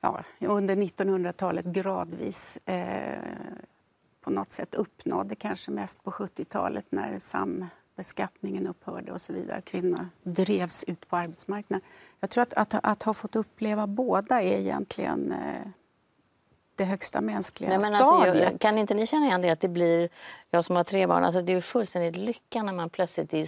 ja, 0.01 0.25
under 0.41 0.77
1900-talet 0.77 1.65
gradvis 1.65 2.59
eh, 2.65 3.19
på 4.21 4.31
något 4.31 4.53
sätt 4.53 4.75
uppnådde, 4.75 5.35
kanske 5.35 5.71
mest 5.71 6.05
på 6.05 6.11
70-talet 6.11 6.87
när 6.91 7.19
sam 7.19 7.67
beskattningen 8.01 8.67
upphörde 8.67 9.13
och 9.13 9.21
så 9.21 9.33
vidare. 9.33 9.61
Kvinnor 9.61 10.09
drevs 10.23 10.85
ut 10.85 11.09
på 11.09 11.17
arbetsmarknaden. 11.17 11.87
Jag 12.21 12.31
tror 12.31 12.43
att, 12.43 12.55
att, 12.55 12.75
att 12.83 13.03
ha 13.03 13.15
fått 13.15 13.37
uppleva 13.37 13.87
båda 13.87 14.43
är 14.43 14.59
egentligen 14.59 15.33
eh, 15.33 15.69
det 16.77 16.85
högsta 16.85 17.21
mänskliga 17.21 17.71
Nej, 17.71 17.79
men 17.79 17.99
stadiet. 17.99 18.29
Alltså, 18.29 18.45
jag, 18.45 18.61
kan 18.61 18.79
inte 18.79 18.95
ni 18.95 19.07
känna 19.07 19.27
igen 19.27 19.43
det 19.43 19.51
att 19.51 19.61
det 19.61 19.69
blir, 19.69 20.09
jag 20.51 20.65
som 20.65 20.77
har 20.77 20.85
tre 20.85 21.07
barn, 21.07 21.25
alltså 21.25 21.43
det 21.43 21.53
är 21.53 21.61
fullständigt 21.61 22.17
lycka 22.17 22.63
när 22.63 22.73
man 22.73 22.91
plötsligt 22.91 23.35
i 23.35 23.47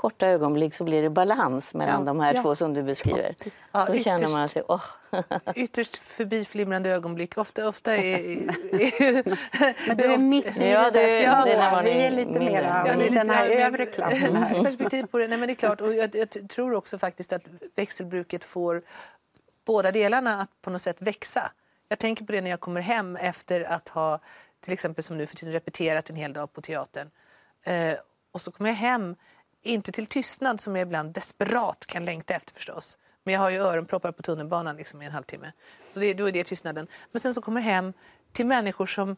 korta 0.00 0.26
ögonblick 0.26 0.74
så 0.74 0.84
blir 0.84 1.02
det 1.02 1.10
balans 1.10 1.74
mellan 1.74 2.00
ja, 2.00 2.06
de 2.06 2.20
här 2.20 2.34
ja. 2.34 2.42
två 2.42 2.54
som 2.54 2.74
du 2.74 2.82
beskriver. 2.82 3.34
Ja, 3.72 3.84
Då 3.84 3.92
ytterst, 3.92 4.04
känner 4.04 4.28
man 4.28 4.48
sig... 4.48 4.62
Oh. 4.68 4.84
ytterst 5.54 5.96
förbiflimrande 5.98 6.90
ögonblick. 6.90 7.38
Ofta, 7.38 7.68
ofta 7.68 7.96
är... 7.96 8.22
Men 9.88 9.96
du 9.96 10.04
är 10.04 10.18
mitt 10.18 10.46
i 10.46 10.70
ja, 10.70 10.90
det, 10.90 10.90
det, 10.90 11.22
ja, 11.22 11.44
det 11.44 11.52
är 11.52 11.82
Vi 11.82 11.90
är 12.06 12.10
lite 12.10 12.38
mer 12.38 12.62
ja, 12.86 13.02
i 13.02 13.08
den 13.08 13.30
här 13.30 13.48
övre 13.48 13.86
klassen. 13.86 14.36
Här. 14.36 14.64
Perspektiv 14.64 15.06
på 15.06 15.18
det. 15.18 15.28
Nej, 15.28 15.38
men 15.38 15.46
det 15.46 15.52
är 15.52 15.54
klart. 15.54 15.80
Och 15.80 15.94
jag, 15.94 16.14
jag 16.14 16.48
tror 16.48 16.74
också 16.74 16.98
faktiskt 16.98 17.32
att 17.32 17.42
växelbruket 17.74 18.44
får 18.44 18.82
båda 19.64 19.92
delarna 19.92 20.40
att 20.40 20.62
på 20.62 20.70
något 20.70 20.82
sätt 20.82 20.96
växa. 20.98 21.52
Jag 21.88 21.98
tänker 21.98 22.24
på 22.24 22.32
det 22.32 22.40
när 22.40 22.50
jag 22.50 22.60
kommer 22.60 22.80
hem 22.80 23.16
efter 23.16 23.60
att 23.60 23.88
ha 23.88 24.20
till 24.60 24.72
exempel 24.72 25.04
som 25.04 25.18
nu 25.18 25.26
för 25.26 25.36
tiden 25.36 25.52
repeterat 25.52 26.10
en 26.10 26.16
hel 26.16 26.32
dag 26.32 26.52
på 26.52 26.60
teatern. 26.60 27.10
Eh, 27.62 27.94
och 28.32 28.40
så 28.40 28.50
kommer 28.50 28.70
jag 28.70 28.76
hem 28.76 29.16
inte 29.62 29.92
till 29.92 30.06
tystnad 30.06 30.60
som 30.60 30.76
jag 30.76 30.86
ibland 30.86 31.12
desperat 31.12 31.86
kan 31.86 32.04
längta 32.04 32.34
efter 32.34 32.54
förstås. 32.54 32.96
Men 33.24 33.34
jag 33.34 33.40
har 33.40 33.50
ju 33.50 33.58
öronproppar 33.58 34.12
på 34.12 34.22
tunnelbanan 34.22 34.76
liksom 34.76 35.02
i 35.02 35.06
en 35.06 35.12
halvtimme. 35.12 35.52
Så 35.90 36.00
det, 36.00 36.14
då 36.14 36.28
är 36.28 36.32
det 36.32 36.44
tystnaden. 36.44 36.86
Men 37.12 37.20
sen 37.20 37.34
så 37.34 37.42
kommer 37.42 37.60
hem 37.60 37.92
till 38.32 38.46
människor 38.46 38.86
som, 38.86 39.16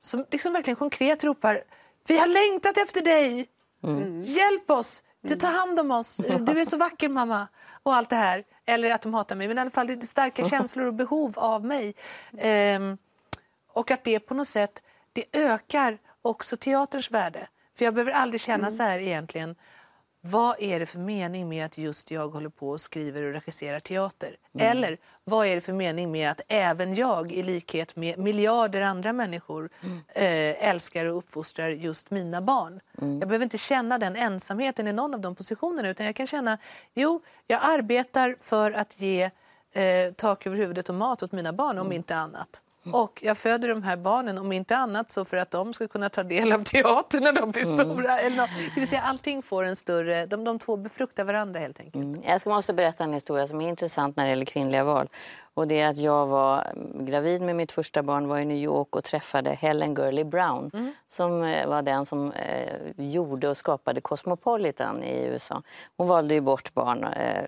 som 0.00 0.24
liksom 0.30 0.52
verkligen 0.52 0.76
konkret 0.76 1.24
ropar 1.24 1.62
Vi 2.06 2.18
har 2.18 2.26
längtat 2.26 2.76
efter 2.76 3.00
dig! 3.00 3.48
Mm. 3.82 4.20
Hjälp 4.20 4.70
oss! 4.70 5.02
Du 5.20 5.34
tar 5.34 5.50
hand 5.52 5.80
om 5.80 5.90
oss! 5.90 6.16
Du 6.38 6.60
är 6.60 6.64
så 6.64 6.76
vacker 6.76 7.08
mamma! 7.08 7.48
Och 7.82 7.94
allt 7.94 8.10
det 8.10 8.16
här. 8.16 8.44
Eller 8.66 8.90
att 8.90 9.02
de 9.02 9.14
hatar 9.14 9.36
mig, 9.36 9.48
men 9.48 9.58
i 9.58 9.60
alla 9.60 9.70
fall 9.70 9.86
det 9.86 9.92
är 9.92 10.00
starka 10.00 10.44
känslor 10.48 10.86
och 10.86 10.94
behov 10.94 11.38
av 11.38 11.64
mig. 11.64 11.94
Um, 12.76 12.98
och 13.68 13.90
att 13.90 14.04
det 14.04 14.20
på 14.20 14.34
något 14.34 14.48
sätt 14.48 14.82
det 15.12 15.24
ökar 15.32 15.98
också 16.22 16.56
teaterns 16.56 17.10
värde. 17.10 17.48
För 17.78 17.84
jag 17.84 17.94
behöver 17.94 18.12
aldrig 18.12 18.40
känna 18.40 18.56
mm. 18.66 18.70
så 18.70 18.82
här 18.82 18.98
egentligen 18.98 19.56
vad 20.20 20.56
är 20.58 20.80
det 20.80 20.86
för 20.86 20.98
mening 20.98 21.48
med 21.48 21.66
att 21.66 21.78
just 21.78 22.10
jag 22.10 22.28
håller 22.28 22.48
på 22.48 22.70
och 22.70 22.80
skriver 22.80 23.22
och 23.22 23.32
regisserar 23.32 23.80
teater? 23.80 24.36
Mm. 24.54 24.66
Eller 24.70 24.98
vad 25.24 25.46
är 25.46 25.54
det 25.54 25.60
för 25.60 25.72
mening 25.72 26.10
med 26.12 26.30
att 26.30 26.40
även 26.48 26.94
jag, 26.94 27.32
i 27.32 27.42
likhet 27.42 27.96
med 27.96 28.18
miljarder 28.18 28.80
andra 28.80 29.12
människor, 29.12 29.70
mm. 29.80 29.98
äh, 30.08 30.68
älskar 30.68 31.06
och 31.06 31.18
uppfostrar 31.18 31.68
just 31.68 32.10
mina 32.10 32.42
barn? 32.42 32.80
Mm. 33.02 33.18
Jag 33.18 33.28
behöver 33.28 33.44
inte 33.44 33.58
känna 33.58 33.98
den 33.98 34.16
ensamheten 34.16 34.88
i 34.88 34.92
någon 34.92 35.14
av 35.14 35.20
de 35.20 35.34
positionerna 35.34 35.88
utan 35.88 36.06
jag 36.06 36.16
kan 36.16 36.26
känna, 36.26 36.58
jo, 36.94 37.22
jag 37.46 37.60
arbetar 37.62 38.36
för 38.40 38.72
att 38.72 39.00
ge 39.00 39.30
eh, 39.72 40.12
tak 40.16 40.46
över 40.46 40.56
huvudet 40.56 40.88
och 40.88 40.94
mat 40.94 41.22
åt 41.22 41.32
mina 41.32 41.52
barn, 41.52 41.78
om 41.78 41.86
mm. 41.86 41.96
inte 41.96 42.16
annat. 42.16 42.62
Och 42.94 43.20
jag 43.22 43.38
föder 43.38 43.68
de 43.68 43.82
här 43.82 43.96
barnen, 43.96 44.38
om 44.38 44.52
inte 44.52 44.76
annat 44.76 45.10
så 45.10 45.24
för 45.24 45.36
att 45.36 45.50
de 45.50 45.74
ska 45.74 45.88
kunna 45.88 46.08
ta 46.08 46.22
del 46.22 46.52
av 46.52 46.64
teatern 46.64 47.22
när 47.22 47.32
de 47.32 47.50
blir 47.50 47.64
mm. 47.64 47.78
stora. 47.78 48.12
Eller 48.12 48.36
Det 48.74 48.80
vill 48.80 48.88
säga 48.88 49.02
allting 49.02 49.42
får 49.42 49.64
en 49.64 49.76
större... 49.76 50.26
De, 50.26 50.44
de 50.44 50.58
två 50.58 50.76
befruktar 50.76 51.24
varandra 51.24 51.60
helt 51.60 51.80
enkelt. 51.80 52.04
Mm. 52.04 52.22
Jag 52.24 52.46
måste 52.46 52.72
berätta 52.72 53.04
en 53.04 53.12
historia 53.12 53.46
som 53.46 53.60
är 53.60 53.68
intressant 53.68 54.16
när 54.16 54.24
det 54.24 54.30
gäller 54.30 54.44
kvinnliga 54.44 54.84
val. 54.84 55.08
Och 55.58 55.68
det 55.68 55.80
är 55.80 55.88
att 55.88 55.98
jag 55.98 56.26
var 56.26 56.72
gravid 56.94 57.42
med 57.42 57.56
mitt 57.56 57.72
första 57.72 58.02
barn, 58.02 58.28
var 58.28 58.38
i 58.38 58.44
New 58.44 58.56
York 58.56 58.96
och 58.96 59.04
träffade 59.04 59.50
Helen 59.50 59.94
Gurley 59.94 60.24
Brown 60.24 60.70
mm. 60.74 60.92
som 61.06 61.42
eh, 61.42 61.68
var 61.68 61.82
den 61.82 62.06
som 62.06 62.32
eh, 62.32 62.74
gjorde 62.96 63.48
och 63.48 63.56
skapade 63.56 64.00
Cosmopolitan 64.00 65.02
i 65.02 65.24
USA. 65.24 65.62
Hon 65.96 66.08
valde 66.08 66.34
ju 66.34 66.40
bort 66.40 66.74
barn, 66.74 67.04
eh, 67.04 67.44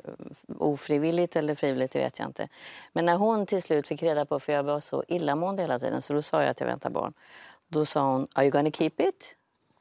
ofrivilligt 0.59 1.37
eller 1.37 1.55
frivilligt, 1.55 1.96
vet 1.96 2.18
jag 2.18 2.29
inte. 2.29 2.49
Men 2.92 3.05
när 3.05 3.16
hon 3.16 3.46
till 3.46 3.62
slut 3.62 3.88
fick 3.88 4.03
reda 4.03 4.25
på, 4.25 4.40
för 4.40 4.53
jag 4.53 4.62
var 4.62 4.81
så 4.81 5.05
illamående 5.09 5.62
hela 5.62 5.79
tiden, 5.79 6.03
så 6.03 6.12
då 6.12 6.23
sa 6.23 6.42
jag 6.42 6.51
att 6.51 6.61
jag 6.61 6.66
väntar 6.66 6.90
barn. 6.90 7.12
Då 7.68 7.85
sa 7.85 8.12
hon, 8.12 8.27
are 8.35 8.44
you 8.44 8.51
gonna 8.51 8.70
keep 8.70 8.92
it? 8.99 9.35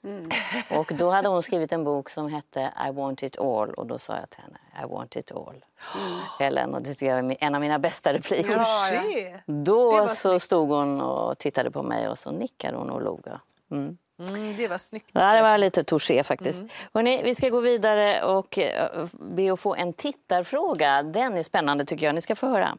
Mm. 0.03 0.23
Och 0.69 0.91
då 0.95 1.09
hade 1.09 1.29
hon 1.29 1.43
skrivit 1.43 1.71
en 1.71 1.83
bok 1.83 2.09
som 2.09 2.29
hette 2.29 2.73
I 2.87 2.91
want 2.91 3.23
it 3.23 3.39
all 3.39 3.73
och 3.73 3.85
då 3.85 3.99
sa 3.99 4.15
jag 4.15 4.29
till 4.29 4.41
henne 4.41 4.57
I 4.83 4.93
want 4.93 5.15
it 5.15 5.31
all. 5.31 5.47
Mm. 5.49 6.19
Helen, 6.39 6.73
och 6.73 6.81
det 6.81 6.93
tycker 6.93 7.15
jag 7.15 7.31
är 7.31 7.37
en 7.39 7.55
av 7.55 7.61
mina 7.61 7.79
bästa 7.79 8.13
repliker. 8.13 8.51
Ja, 8.51 8.91
ja. 8.91 9.37
Då 9.45 10.07
så 10.07 10.39
stod 10.39 10.69
hon 10.69 11.01
och 11.01 11.37
tittade 11.37 11.71
på 11.71 11.83
mig 11.83 12.07
och 12.07 12.17
så 12.17 12.31
nickade 12.31 12.77
hon 12.77 12.89
och 12.89 13.01
log. 13.01 13.27
Mm. 13.71 13.97
Mm, 14.19 14.57
det 14.57 14.67
var 14.67 14.77
snyggt. 14.77 15.09
Ja, 15.11 15.33
det 15.33 15.41
var 15.41 15.57
lite 15.57 15.83
touché 15.83 16.23
faktiskt. 16.23 16.59
Mm. 16.59 16.69
Hörrni, 16.93 17.21
vi 17.23 17.35
ska 17.35 17.49
gå 17.49 17.59
vidare 17.59 18.23
och 18.23 18.59
eh, 18.59 19.05
be 19.19 19.53
att 19.53 19.59
få 19.59 19.75
en 19.75 19.93
tittarfråga. 19.93 21.03
Den 21.03 21.37
är 21.37 21.43
spännande 21.43 21.85
tycker 21.85 22.05
jag. 22.05 22.15
Ni 22.15 22.21
ska 22.21 22.35
få 22.35 22.47
höra. 22.47 22.69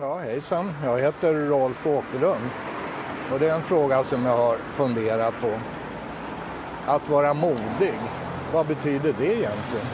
Ja, 0.00 0.18
hejsan. 0.18 0.74
Jag 0.84 0.98
heter 0.98 1.34
Rolf 1.34 1.86
Åkerlund. 1.86 2.50
Och 3.32 3.40
det 3.40 3.48
är 3.48 3.54
en 3.54 3.62
fråga 3.62 4.04
som 4.04 4.26
jag 4.26 4.36
har 4.36 4.56
funderat 4.56 5.34
på. 5.40 5.58
Att 6.86 7.08
vara 7.08 7.34
modig, 7.34 7.94
vad 8.52 8.66
betyder 8.66 9.12
det 9.18 9.26
egentligen? 9.26 9.86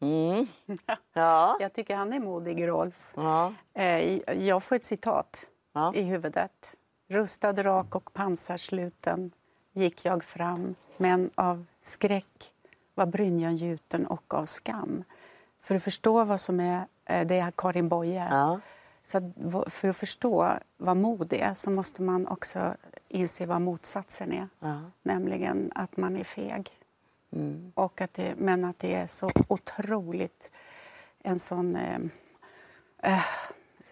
Mm. 0.00 0.46
Ja. 1.12 1.56
Jag 1.60 1.72
tycker 1.74 1.96
han 1.96 2.12
är 2.12 2.20
modig, 2.20 2.68
Rolf. 2.68 3.12
Ja. 3.14 3.52
Eh, 3.74 4.18
jag 4.46 4.62
får 4.62 4.76
ett 4.76 4.84
citat 4.84 5.46
ja. 5.74 5.92
i 5.94 6.02
huvudet. 6.02 6.76
Rustad, 7.08 7.52
rak 7.52 7.94
och 7.94 8.12
pansarsluten 8.12 9.30
gick 9.72 10.04
jag 10.04 10.24
fram 10.24 10.74
men 10.96 11.30
av 11.34 11.66
skräck 11.82 12.52
var 12.94 13.06
brynjan 13.06 13.56
gjuten 13.56 14.06
och 14.06 14.34
av 14.34 14.46
skam. 14.46 15.04
För 15.62 15.74
att 15.74 15.82
förstå 15.82 16.24
vad 16.24 16.40
som 16.40 16.60
är, 16.60 16.86
eh, 17.04 17.26
det 17.26 17.38
är 17.38 17.50
Karin 17.56 17.88
Boye. 17.88 18.28
Ja. 18.30 18.60
Så 19.02 19.32
för 19.66 19.88
att 19.88 19.96
förstå 19.96 20.52
vad 20.76 20.96
mod 20.96 21.32
är 21.32 21.54
så 21.54 21.70
måste 21.70 22.02
man 22.02 22.26
också 22.26 22.74
inse 23.10 23.46
vad 23.46 23.60
motsatsen 23.60 24.32
är. 24.32 24.48
Ja. 24.60 24.80
Nämligen 25.02 25.72
att 25.74 25.96
man 25.96 26.16
är 26.16 26.24
feg. 26.24 26.70
Mm. 27.32 27.72
Och 27.74 28.00
att 28.00 28.14
det, 28.14 28.34
men 28.36 28.64
att 28.64 28.78
det 28.78 28.94
är 28.94 29.06
så 29.06 29.30
otroligt 29.48 30.50
en 31.22 31.38
sån 31.38 31.76
eh, 31.76 32.00
äh, 33.02 33.24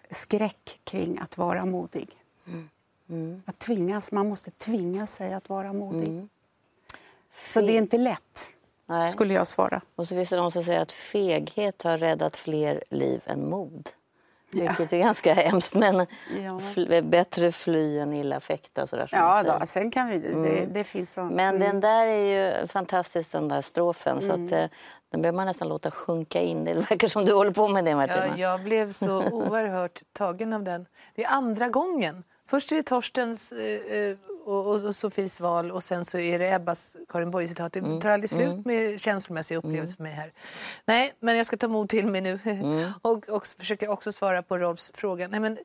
skräck 0.09 0.79
kring 0.83 1.19
att 1.19 1.37
vara 1.37 1.65
modig. 1.65 2.09
Mm. 2.47 2.69
Mm. 3.09 3.43
Att 3.45 3.59
tvingas, 3.59 4.11
man 4.11 4.29
måste 4.29 4.51
tvinga 4.51 5.07
sig 5.07 5.33
att 5.33 5.49
vara 5.49 5.73
modig. 5.73 6.07
Mm. 6.07 6.29
Så 7.45 7.61
det 7.61 7.71
är 7.71 7.77
inte 7.77 7.97
lätt, 7.97 8.49
Nej. 8.85 9.11
skulle 9.11 9.33
jag 9.33 9.47
svara. 9.47 9.81
Och 9.95 10.07
så 10.07 10.15
finns 10.15 10.29
det 10.29 10.35
de 10.35 10.51
som 10.51 10.63
säger 10.63 10.81
att 10.81 10.91
feghet 10.91 11.81
har 11.81 11.97
räddat 11.97 12.37
fler 12.37 12.83
liv 12.89 13.23
än 13.25 13.49
mod. 13.49 13.89
Vilket 14.51 14.91
ja. 14.91 14.97
är 14.97 15.01
ganska 15.01 15.33
hemskt. 15.33 15.75
Men 15.75 16.05
ja. 16.43 16.59
fl 16.59 17.01
bättre 17.01 17.51
fly 17.51 17.99
än 17.99 18.13
illa 18.13 18.39
fäkta. 18.39 18.87
Sådär, 18.87 19.09
ja, 19.11 19.43
då, 19.43 19.65
sen 19.65 19.91
kan 19.91 20.07
vi, 20.07 20.15
mm. 20.15 20.43
det, 20.43 20.65
det 20.65 20.83
finns 20.83 21.13
så. 21.13 21.23
Men 21.23 21.55
mm. 21.55 21.59
den 21.59 21.79
där 21.79 22.05
är 22.07 22.59
ju 22.61 22.67
fantastisk, 22.67 23.31
den 23.31 23.47
där 23.47 23.61
strofen. 23.61 24.17
Mm. 24.17 24.27
Så 24.27 24.31
att, 24.31 24.51
mm. 24.51 24.69
den 25.11 25.21
behöver 25.21 25.35
man 25.35 25.45
nästan 25.45 25.67
låta 25.67 25.91
sjunka 25.91 26.41
in. 26.41 26.63
Det 26.63 26.73
verkar 26.73 27.07
som 27.07 27.25
du 27.25 27.33
håller 27.33 27.51
på 27.51 27.67
med 27.67 27.85
det, 27.85 27.95
Martina. 27.95 28.27
Ja, 28.27 28.37
jag 28.37 28.63
blev 28.63 28.91
så 28.91 29.23
oerhört 29.31 30.01
tagen 30.13 30.53
av 30.53 30.63
den. 30.63 30.85
Det 31.15 31.23
är 31.23 31.29
andra 31.29 31.69
gången. 31.69 32.23
Först 32.47 32.71
är 32.71 32.75
det 32.75 32.83
Torstens 32.83 33.51
eh, 33.51 33.59
eh 33.59 34.17
och, 34.49 34.67
och, 34.67 34.85
och 34.85 34.95
Sofies 34.95 35.39
val 35.39 35.71
och 35.71 35.83
sen 35.83 36.05
så 36.05 36.19
är 36.19 36.39
det 36.39 36.53
Ebbas 36.53 36.97
Karin 37.09 37.31
Boye-citat. 37.31 37.73
Det 37.73 37.79
mm. 37.79 37.99
tar 37.99 38.09
aldrig 38.09 38.29
slut 38.29 38.47
mm. 38.47 38.61
med 38.65 39.01
känslomässiga 39.01 39.57
upplevelser 39.57 39.95
för 39.95 40.03
mig 40.03 40.11
här. 40.11 40.33
Nej, 40.85 41.13
men 41.19 41.37
jag 41.37 41.45
ska 41.45 41.57
ta 41.57 41.67
mod 41.67 41.89
till 41.89 42.07
mig 42.07 42.21
nu 42.21 42.39
mm. 42.43 42.91
och, 43.01 43.29
och 43.29 43.47
försöka 43.47 43.91
också 43.91 44.11
svara 44.11 44.43
på 44.43 44.57
Rolfs 44.57 44.91
fråga. 44.95 45.27
Nej, 45.27 45.39
men 45.39 45.57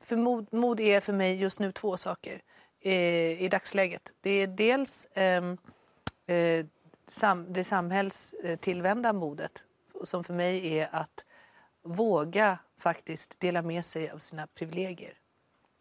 för 0.00 0.16
mod, 0.16 0.52
mod 0.52 0.80
är 0.80 1.00
för 1.00 1.12
mig 1.12 1.36
just 1.36 1.58
nu 1.58 1.72
två 1.72 1.96
saker 1.96 2.42
eh, 2.80 3.42
i 3.42 3.48
dagsläget. 3.48 4.12
Det 4.20 4.30
är 4.30 4.46
dels 4.46 5.06
ehm, 5.14 5.58
eh, 6.26 6.66
sam, 7.08 7.52
det 7.52 7.64
samhällstillvända 7.64 9.12
modet 9.12 9.64
som 10.04 10.24
för 10.24 10.34
mig 10.34 10.78
är 10.78 10.88
att 10.92 11.24
våga 11.84 12.58
faktiskt 12.78 13.40
dela 13.40 13.62
med 13.62 13.84
sig 13.84 14.10
av 14.10 14.18
sina 14.18 14.46
privilegier. 14.46 15.12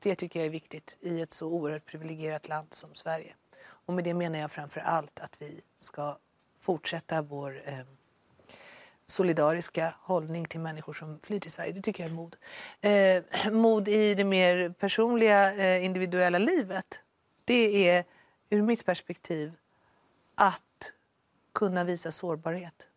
Det 0.03 0.15
tycker 0.15 0.39
jag 0.39 0.45
är 0.45 0.51
viktigt 0.51 0.97
i 1.01 1.21
ett 1.21 1.33
så 1.33 1.47
oerhört 1.47 1.85
privilegierat 1.85 2.47
land 2.47 2.73
som 2.73 2.95
Sverige. 2.95 3.35
Och 3.63 3.93
med 3.93 4.03
det 4.03 4.13
menar 4.13 4.39
jag 4.39 4.51
framför 4.51 4.81
allt 4.81 5.19
att 5.19 5.41
vi 5.41 5.61
ska 5.77 6.17
fortsätta 6.59 7.21
vår 7.21 7.61
eh, 7.65 7.79
solidariska 9.05 9.93
hållning 9.99 10.45
till 10.45 10.59
människor 10.59 10.93
som 10.93 11.19
flyr 11.19 11.39
till 11.39 11.51
Sverige. 11.51 11.71
Det 11.71 11.81
tycker 11.81 12.03
jag 12.03 12.11
är 12.11 12.15
mod. 12.15 12.35
Eh, 12.81 13.51
mod 13.51 13.87
i 13.87 14.15
det 14.15 14.23
mer 14.23 14.69
personliga, 14.69 15.53
eh, 15.53 15.85
individuella 15.85 16.37
livet. 16.37 17.01
Det 17.45 17.89
är 17.89 18.05
ur 18.49 18.61
mitt 18.61 18.85
perspektiv 18.85 19.53
att 20.35 20.93
kunna 21.53 21.83
visa 21.83 22.11
sårbarhet. 22.11 22.87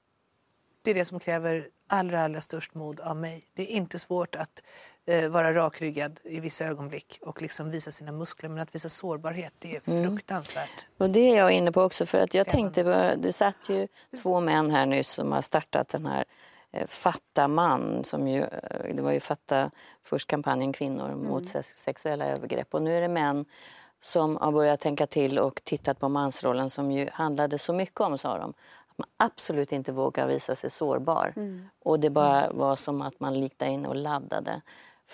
Det 0.83 0.91
är 0.91 0.95
det 0.95 1.05
som 1.05 1.21
kräver 1.21 1.69
allra, 1.87 2.23
allra 2.23 2.41
störst 2.41 2.75
mod 2.75 3.01
av 3.01 3.17
mig. 3.17 3.49
Det 3.55 3.63
är 3.63 3.77
inte 3.77 3.99
svårt 3.99 4.35
att 4.35 4.63
eh, 5.07 5.29
vara 5.29 5.55
rakryggad 5.55 6.21
i 6.25 6.41
vissa 6.41 6.65
ögonblick 6.65 7.19
och 7.23 7.43
liksom 7.43 7.71
visa 7.71 7.91
sina 7.91 8.13
muskler. 8.13 8.49
Men 8.49 8.59
att 8.59 8.75
visa 8.75 8.89
sårbarhet, 8.89 9.53
det 9.59 9.77
är 9.77 9.81
mm. 9.85 10.05
fruktansvärt. 10.05 10.87
Och 10.99 11.11
det 11.11 11.21
är 11.21 11.37
jag 11.37 11.53
inne 11.53 11.73
på 11.73 11.83
också. 11.83 12.07
För 12.07 12.19
att 12.19 12.35
jag 12.35 12.49
tänkte, 12.49 13.17
det 13.17 13.33
satt 13.33 13.69
ju 13.69 13.89
två 14.23 14.41
män 14.41 14.71
här 14.71 14.87
nyss 14.87 15.11
som 15.11 15.33
har 15.33 15.43
startat 15.43 15.89
den 15.89 16.07
här 16.07 16.25
eh, 16.73 16.87
Fatta 16.87 17.49
man, 17.49 18.05
som 18.05 18.29
ju, 18.29 18.43
eh, 18.43 18.95
det 18.95 19.03
var 19.03 19.13
ju 19.13 19.21
Fatta 19.21 19.71
först 20.03 20.29
kampanjen 20.29 20.73
Kvinnor 20.73 21.09
mm. 21.09 21.29
mot 21.29 21.49
sexuella 21.65 22.27
övergrepp. 22.27 22.75
Och 22.75 22.83
nu 22.83 22.97
är 22.97 23.01
det 23.01 23.09
män 23.09 23.45
som 24.05 24.37
har 24.37 24.53
börjat 24.53 24.81
tänka 24.81 25.07
till 25.07 25.39
och 25.39 25.61
tittat 25.65 26.01
på 26.01 26.09
mansrollen 26.09 26.71
som 26.71 26.93
ju 26.93 27.09
handlade 27.13 27.59
så 27.59 27.73
mycket 27.73 28.01
om, 28.01 28.19
sa 28.19 28.39
de, 28.39 28.55
att 28.89 28.99
man 28.99 29.09
absolut 29.17 29.73
inte 29.73 29.93
vågar 29.93 30.27
visa 30.27 30.57
sig 30.57 30.71
sårbar. 30.71 31.33
Mm. 31.37 31.69
Och 31.83 32.01
det 32.01 32.11
bara 32.11 32.53
var 32.53 32.77
som 32.77 33.03
att 33.03 33.21
man 33.21 33.51
där 33.57 33.67
inne 33.67 33.89
och 33.89 33.97
laddade. 33.97 34.61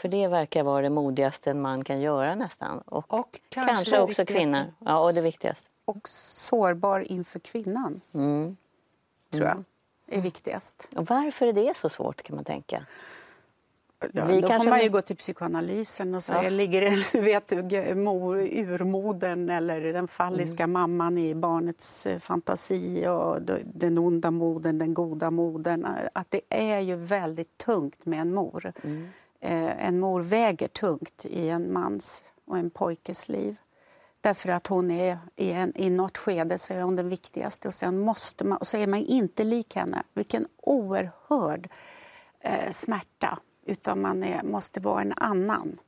För 0.00 0.08
det 0.08 0.28
verkar 0.28 0.62
vara 0.62 0.82
det 0.82 0.90
modigaste 0.90 1.50
en 1.50 1.60
man 1.60 1.84
kan 1.84 2.00
göra 2.00 2.34
nästan. 2.34 2.78
Och, 2.78 3.14
och 3.14 3.40
kanske, 3.48 3.74
kanske 3.74 4.00
också 4.00 4.24
kvinnan. 4.24 4.66
Ja, 4.78 4.98
och 4.98 5.14
det 5.14 5.20
viktigaste. 5.20 5.70
Och 5.84 6.08
sårbar 6.08 7.00
inför 7.00 7.38
kvinnan, 7.38 8.00
mm. 8.14 8.56
tror 9.30 9.46
jag, 9.46 9.54
mm. 9.54 9.64
är 10.06 10.20
viktigast. 10.20 10.88
Och 10.96 11.06
varför 11.06 11.46
är 11.46 11.52
det 11.52 11.76
så 11.76 11.88
svårt 11.88 12.22
kan 12.22 12.36
man 12.36 12.44
tänka? 12.44 12.86
Ja, 14.12 14.24
då 14.40 14.48
får 14.48 14.70
man 14.70 14.82
ju 14.82 14.88
gå 14.88 15.00
till 15.00 15.16
psykoanalysen 15.16 16.14
och 16.14 16.22
så 16.22 16.32
ja. 16.32 16.48
ligger 16.48 17.20
vet 17.22 17.48
du, 17.70 17.94
mor, 17.94 18.36
urmodern 18.38 19.50
eller 19.50 19.80
den 19.80 20.08
falliska 20.08 20.62
mm. 20.62 20.72
mamman 20.72 21.18
i 21.18 21.34
barnets 21.34 22.06
eh, 22.06 22.18
fantasi 22.18 23.06
och 23.08 23.42
den 23.64 23.98
onda 23.98 24.30
modern, 24.30 24.78
den 24.78 24.94
goda 24.94 25.30
modern. 25.30 25.86
Att 26.12 26.30
det 26.30 26.40
är 26.48 26.80
ju 26.80 26.96
väldigt 26.96 27.58
tungt 27.58 28.06
med 28.06 28.20
en 28.20 28.34
mor. 28.34 28.72
Mm. 28.82 29.08
Eh, 29.40 29.86
en 29.86 30.00
mor 30.00 30.20
väger 30.20 30.68
tungt 30.68 31.24
i 31.24 31.48
en 31.48 31.72
mans 31.72 32.22
och 32.44 32.58
en 32.58 32.70
pojkes 32.70 33.28
liv. 33.28 33.56
Därför 34.20 34.48
att 34.48 34.66
hon 34.66 34.90
är 34.90 35.18
i, 35.36 35.52
en, 35.52 35.72
i 35.76 35.90
något 35.90 36.18
skede 36.18 36.58
så 36.58 36.74
är 36.74 36.82
hon 36.82 36.96
den 36.96 37.08
viktigaste 37.08 37.68
och 37.68 37.74
sen 37.74 37.98
måste 37.98 38.44
man, 38.44 38.58
och 38.58 38.66
så 38.66 38.76
är 38.76 38.86
man 38.86 39.00
inte 39.00 39.44
lik 39.44 39.76
henne. 39.76 40.02
Vilken 40.14 40.48
oerhörd 40.56 41.68
eh, 42.40 42.70
smärta 42.70 43.38
utan 43.66 44.00
man 44.00 44.22
är, 44.22 44.42
måste 44.42 44.80
vara 44.80 45.00
en 45.00 45.12
annan. 45.16 45.78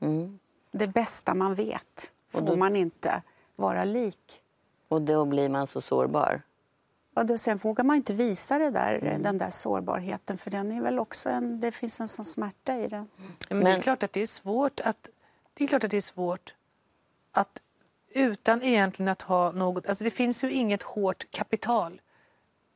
Mm. 0.00 0.38
Det 0.72 0.86
bästa 0.86 1.34
man 1.34 1.54
vet 1.54 2.12
får 2.28 2.40
då, 2.40 2.56
man 2.56 2.76
inte 2.76 3.22
vara 3.56 3.84
lik. 3.84 4.42
Och 4.88 5.02
då 5.02 5.24
blir 5.24 5.48
man 5.48 5.66
så 5.66 5.80
sårbar? 5.80 6.42
Och 7.18 7.26
då, 7.26 7.38
sen 7.38 7.56
vågar 7.58 7.84
man 7.84 7.96
inte 7.96 8.12
visa 8.12 8.58
det 8.58 8.70
där, 8.70 8.94
mm. 8.94 9.22
den 9.22 9.38
där 9.38 9.50
sårbarheten 9.50 10.38
för 10.38 10.50
den 10.50 10.72
är 10.72 10.80
väl 10.80 10.98
också 10.98 11.28
en, 11.28 11.60
det 11.60 11.72
finns 11.72 12.00
en 12.00 12.08
sån 12.08 12.24
smärta 12.24 12.76
i 12.76 12.88
den. 12.88 13.08
Men, 13.48 13.64
det 13.64 13.70
är 13.70 13.80
klart 13.80 14.02
att 14.02 14.12
det 14.12 14.22
är 14.22 14.26
svårt 14.26 14.80
att, 14.80 15.08
det 15.54 15.64
är 15.64 15.68
klart 15.68 15.84
att, 15.84 15.90
det 15.90 15.96
är 15.96 16.00
svårt 16.00 16.54
att 17.32 17.60
utan 18.10 18.62
egentligen 18.62 19.08
att 19.08 19.22
ha 19.22 19.52
något... 19.52 19.86
Alltså 19.86 20.04
det 20.04 20.10
finns 20.10 20.44
ju 20.44 20.52
inget 20.52 20.82
hårt 20.82 21.30
kapital 21.30 22.00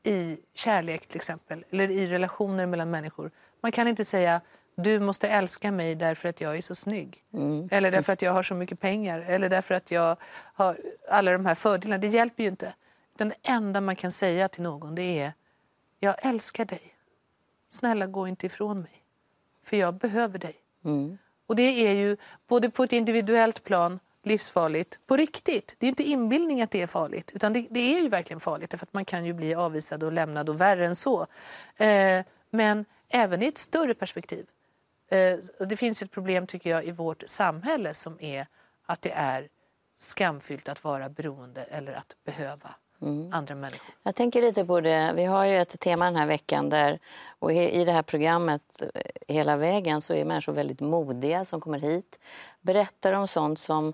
i 0.02 0.38
kärlek 0.55 1.07
till 1.07 1.16
exempel, 1.16 1.64
eller 1.70 1.90
i 1.90 2.07
relationer 2.07 2.66
mellan 2.66 2.90
människor. 2.90 3.31
Man 3.61 3.72
kan 3.72 3.88
inte 3.88 4.05
säga 4.05 4.40
du 4.74 5.00
måste 5.00 5.28
älska 5.28 5.72
mig 5.72 5.94
därför 5.94 6.28
att 6.28 6.40
jag 6.40 6.57
är 6.57 6.62
så 6.62 6.74
snygg. 6.74 7.22
Mm. 7.35 7.68
Eller 7.70 7.90
därför 7.90 8.12
att 8.12 8.22
jag 8.22 8.33
har 8.33 8.42
så 8.42 8.55
mycket 8.55 8.81
pengar. 8.81 9.20
Eller 9.20 9.48
därför 9.48 9.74
att 9.74 9.90
jag 9.90 10.16
har 10.55 10.78
alla 11.09 11.33
de 11.33 11.46
här 11.46 11.55
fördelarna. 11.55 11.98
Det 11.98 12.09
hjälper 12.09 12.42
ju 12.42 12.48
inte. 12.48 12.72
Det 13.28 13.50
enda 13.50 13.80
man 13.80 13.96
kan 13.96 14.12
säga 14.12 14.48
till 14.48 14.62
någon 14.62 14.94
det 14.94 15.18
är 15.18 15.32
jag 15.98 16.14
älskar 16.26 16.64
dig. 16.64 16.94
Snälla 17.68 18.06
gå 18.06 18.28
inte 18.28 18.46
ifrån 18.46 18.80
mig. 18.80 19.04
För 19.64 19.76
jag 19.76 19.94
behöver 19.94 20.38
dig. 20.38 20.56
Mm. 20.85 21.18
Och 21.46 21.56
det 21.56 21.62
är 21.62 21.94
ju 21.94 22.16
både 22.48 22.70
på 22.70 22.85
ett 22.85 22.92
individuellt 22.92 23.64
plan 23.64 24.00
livsfarligt 24.22 24.98
på 25.06 25.16
riktigt. 25.16 25.76
Det 25.78 25.87
är 25.87 25.88
inte 25.88 26.02
inbildning 26.02 26.62
att 26.62 26.70
det 26.70 26.82
är 26.82 26.87
farligt, 26.87 27.30
utan 27.35 27.52
det, 27.52 27.66
det, 27.70 27.96
är 27.96 28.00
ju 28.00 28.08
verkligen 28.08 28.40
farligt 28.40 28.70
för 28.70 28.87
att 28.87 28.94
man 28.94 29.04
kan 29.04 29.24
ju 29.24 29.32
bli 29.32 29.54
avvisad 29.54 30.02
och 30.02 30.12
lämnad 30.12 30.48
och 30.48 30.61
värre 30.61 30.87
än 30.87 30.96
så. 30.96 31.26
Eh, 31.76 32.24
men 32.50 32.85
även 33.08 33.42
i 33.42 33.46
ett 33.46 33.58
större 33.58 33.94
perspektiv. 33.94 34.46
Eh, 35.08 35.38
det 35.66 35.76
finns 35.76 36.02
ett 36.02 36.11
problem 36.11 36.46
tycker 36.46 36.70
jag 36.70 36.85
i 36.85 36.90
vårt 36.90 37.22
samhälle 37.26 37.94
som 37.94 38.20
är 38.20 38.46
att 38.87 39.02
det 39.02 39.12
är 39.12 39.48
skamfyllt 39.96 40.68
att 40.68 40.85
vara 40.85 41.08
beroende 41.08 41.62
eller 41.62 41.92
att 41.92 42.16
behöva 42.24 42.74
mm. 43.03 43.33
andra 43.33 43.55
människor. 43.55 43.95
Jag 44.03 44.15
tänker 44.15 44.41
lite 44.41 44.65
på 44.65 44.81
det. 44.81 45.12
Vi 45.15 45.25
har 45.25 45.45
ju 45.45 45.61
ett 45.61 45.81
tema 45.81 46.05
den 46.05 46.17
här 46.17 46.27
veckan 46.27 46.69
där 46.69 46.99
och 47.38 47.53
i 47.53 47.85
det 47.85 47.93
här 47.93 48.03
programmet 48.03 48.83
eh, 48.95 49.03
hela 49.29 49.57
vägen 49.57 50.01
så 50.01 50.15
är 50.15 50.25
människor 50.25 50.53
väldigt 50.53 50.81
modiga 50.81 51.45
som 51.45 51.61
kommer 51.61 51.79
hit. 51.79 52.21
Berättar 52.61 53.12
om 53.12 53.29
sånt 53.29 53.59
som 53.59 53.93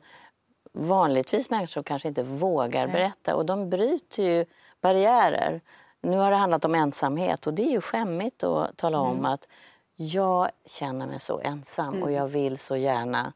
vanligtvis 0.73 1.51
människor 1.51 1.83
kanske 1.83 2.09
inte 2.09 2.23
vågar 2.23 2.83
Nej. 2.83 2.93
berätta 2.93 3.37
och 3.37 3.47
de 3.47 3.71
bryter 3.71 4.23
ju 4.23 4.45
barriärer. 4.81 5.61
Nu 6.01 6.17
har 6.17 6.31
det 6.31 6.37
handlat 6.37 6.65
om 6.65 6.75
ensamhet 6.75 7.47
och 7.47 7.55
det 7.55 7.63
är 7.63 7.73
ju 7.73 7.81
skämmigt 7.81 8.45
att 8.45 8.77
tala 8.77 8.99
om 9.01 9.19
mm. 9.19 9.27
att 9.27 9.49
jag 9.97 10.51
känner 10.67 11.07
mig 11.07 11.21
så 11.21 11.41
ensam 11.41 11.89
mm. 11.89 12.03
och 12.03 12.13
jag 12.13 12.29
vill 12.29 12.59
så 12.59 12.77
gärna 12.77 13.33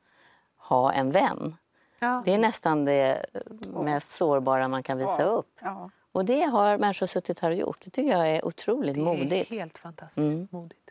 ha 0.56 0.92
en 0.92 1.10
vän. 1.10 1.56
Ja. 2.02 2.22
Det 2.24 2.34
är 2.34 2.38
nästan 2.38 2.84
det 2.84 3.26
mest 3.74 4.10
sårbara 4.10 4.68
man 4.68 4.82
kan 4.82 4.98
visa 4.98 5.16
ja. 5.18 5.24
upp. 5.24 5.58
Ja. 5.60 5.90
Och 6.12 6.24
det 6.24 6.42
har 6.42 6.78
människor 6.78 7.06
suttit 7.06 7.40
här 7.40 7.50
och 7.50 7.56
gjort. 7.56 7.80
Det 7.84 7.90
tycker 7.90 8.10
jag 8.10 8.30
är 8.30 8.44
otroligt 8.44 8.96
modigt. 8.96 9.30
Det 9.30 9.40
är 9.40 9.44
helt 9.44 9.78
fantastiskt 9.78 10.36
mm. 10.36 10.48
modigt. 10.50 10.90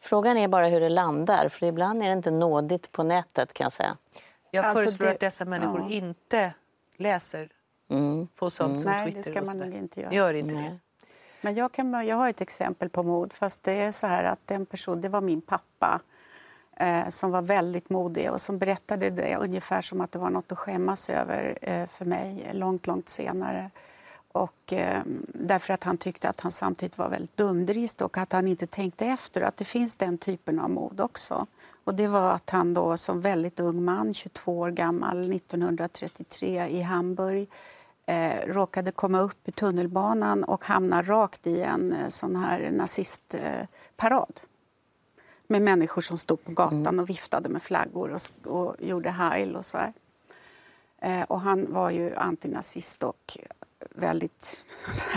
Frågan 0.00 0.36
är 0.36 0.48
bara 0.48 0.66
hur 0.66 0.80
det 0.80 0.88
landar, 0.88 1.48
för 1.48 1.66
ibland 1.66 2.02
är 2.02 2.06
det 2.06 2.12
inte 2.12 2.30
nådigt 2.30 2.92
på 2.92 3.02
nätet 3.02 3.52
kan 3.52 3.64
jag 3.64 3.72
säga. 3.72 3.96
Jag 4.50 4.64
alltså 4.64 4.82
föreslår 4.82 5.06
det... 5.06 5.12
att 5.12 5.20
dessa 5.20 5.44
människor 5.44 5.92
inte 5.92 6.54
läser 6.96 7.48
mm. 7.88 8.26
på 8.26 8.50
sånt 8.50 8.68
mm. 8.68 8.78
som 8.78 8.90
Nej, 8.90 9.04
Twitter. 9.04 9.32
Nej, 9.32 9.40
det 9.40 9.46
ska 9.46 9.56
man 9.56 9.68
nog 9.68 9.78
inte 9.78 10.00
göra. 10.00 10.12
Gör 10.12 10.34
inte 10.34 10.54
Nej. 10.54 10.64
det. 10.70 10.78
Men 11.40 11.54
jag, 11.54 11.72
kan, 11.72 12.06
jag 12.06 12.16
har 12.16 12.28
ett 12.28 12.40
exempel 12.40 12.88
på 12.88 13.02
mod, 13.02 13.32
fast 13.32 13.62
det 13.62 13.72
är 13.72 13.92
så 13.92 14.06
här 14.06 14.24
att 14.24 14.46
den 14.46 14.66
person, 14.66 15.00
det 15.00 15.08
var 15.08 15.20
min 15.20 15.40
pappa 15.40 16.00
eh, 16.82 17.08
som 17.08 17.30
var 17.30 17.42
väldigt 17.42 17.90
modig 17.90 18.30
och 18.32 18.40
som 18.40 18.58
berättade 18.58 19.10
det 19.10 19.36
ungefär 19.36 19.80
som 19.80 20.00
att 20.00 20.12
det 20.12 20.18
var 20.18 20.30
något 20.30 20.52
att 20.52 20.58
skämmas 20.58 21.10
över 21.10 21.58
eh, 21.62 21.86
för 21.86 22.04
mig 22.04 22.50
långt, 22.52 22.86
långt 22.86 23.08
senare. 23.08 23.70
Och, 24.32 24.72
eh, 24.72 25.02
därför 25.34 25.74
att 25.74 25.84
han 25.84 25.96
tyckte 25.96 26.28
att 26.28 26.40
han 26.40 26.52
samtidigt 26.52 26.98
var 26.98 27.08
väldigt 27.08 27.36
dumdrist 27.36 28.00
och 28.00 28.18
att 28.18 28.32
han 28.32 28.48
inte 28.48 28.66
tänkte 28.66 29.06
efter 29.06 29.40
att 29.40 29.56
det 29.56 29.64
finns 29.64 29.96
den 29.96 30.18
typen 30.18 30.58
av 30.58 30.70
mod 30.70 31.00
också. 31.00 31.46
Och 31.84 31.94
det 31.94 32.08
var 32.08 32.30
att 32.30 32.50
han 32.50 32.74
då 32.74 32.96
som 32.96 33.20
väldigt 33.20 33.60
ung 33.60 33.84
man, 33.84 34.14
22 34.14 34.58
år 34.58 34.70
gammal, 34.70 35.32
1933 35.32 36.68
i 36.68 36.80
Hamburg 36.80 37.48
eh, 38.06 38.46
råkade 38.46 38.92
komma 38.92 39.20
upp 39.20 39.48
i 39.48 39.52
tunnelbanan 39.52 40.44
och 40.44 40.64
hamna 40.64 41.02
rakt 41.02 41.46
i 41.46 41.62
en 41.62 41.92
eh, 41.92 42.08
sån 42.08 42.36
här 42.36 42.70
nazistparad 42.70 44.40
med 45.52 45.62
människor 45.62 46.02
som 46.02 46.18
stod 46.18 46.44
på 46.44 46.52
gatan 46.52 46.86
mm. 46.86 46.98
och 46.98 47.10
viftade 47.10 47.48
med 47.48 47.62
flaggor 47.62 48.10
och, 48.14 48.52
och 48.52 48.76
gjorde 48.78 49.10
heil 49.10 49.56
och 49.56 49.64
så 49.64 49.78
här. 49.78 49.92
Eh, 51.02 51.22
och 51.22 51.40
han 51.40 51.72
var 51.72 51.90
ju 51.90 52.16
antinazist 52.16 53.02
och 53.02 53.38
väldigt... 53.90 54.66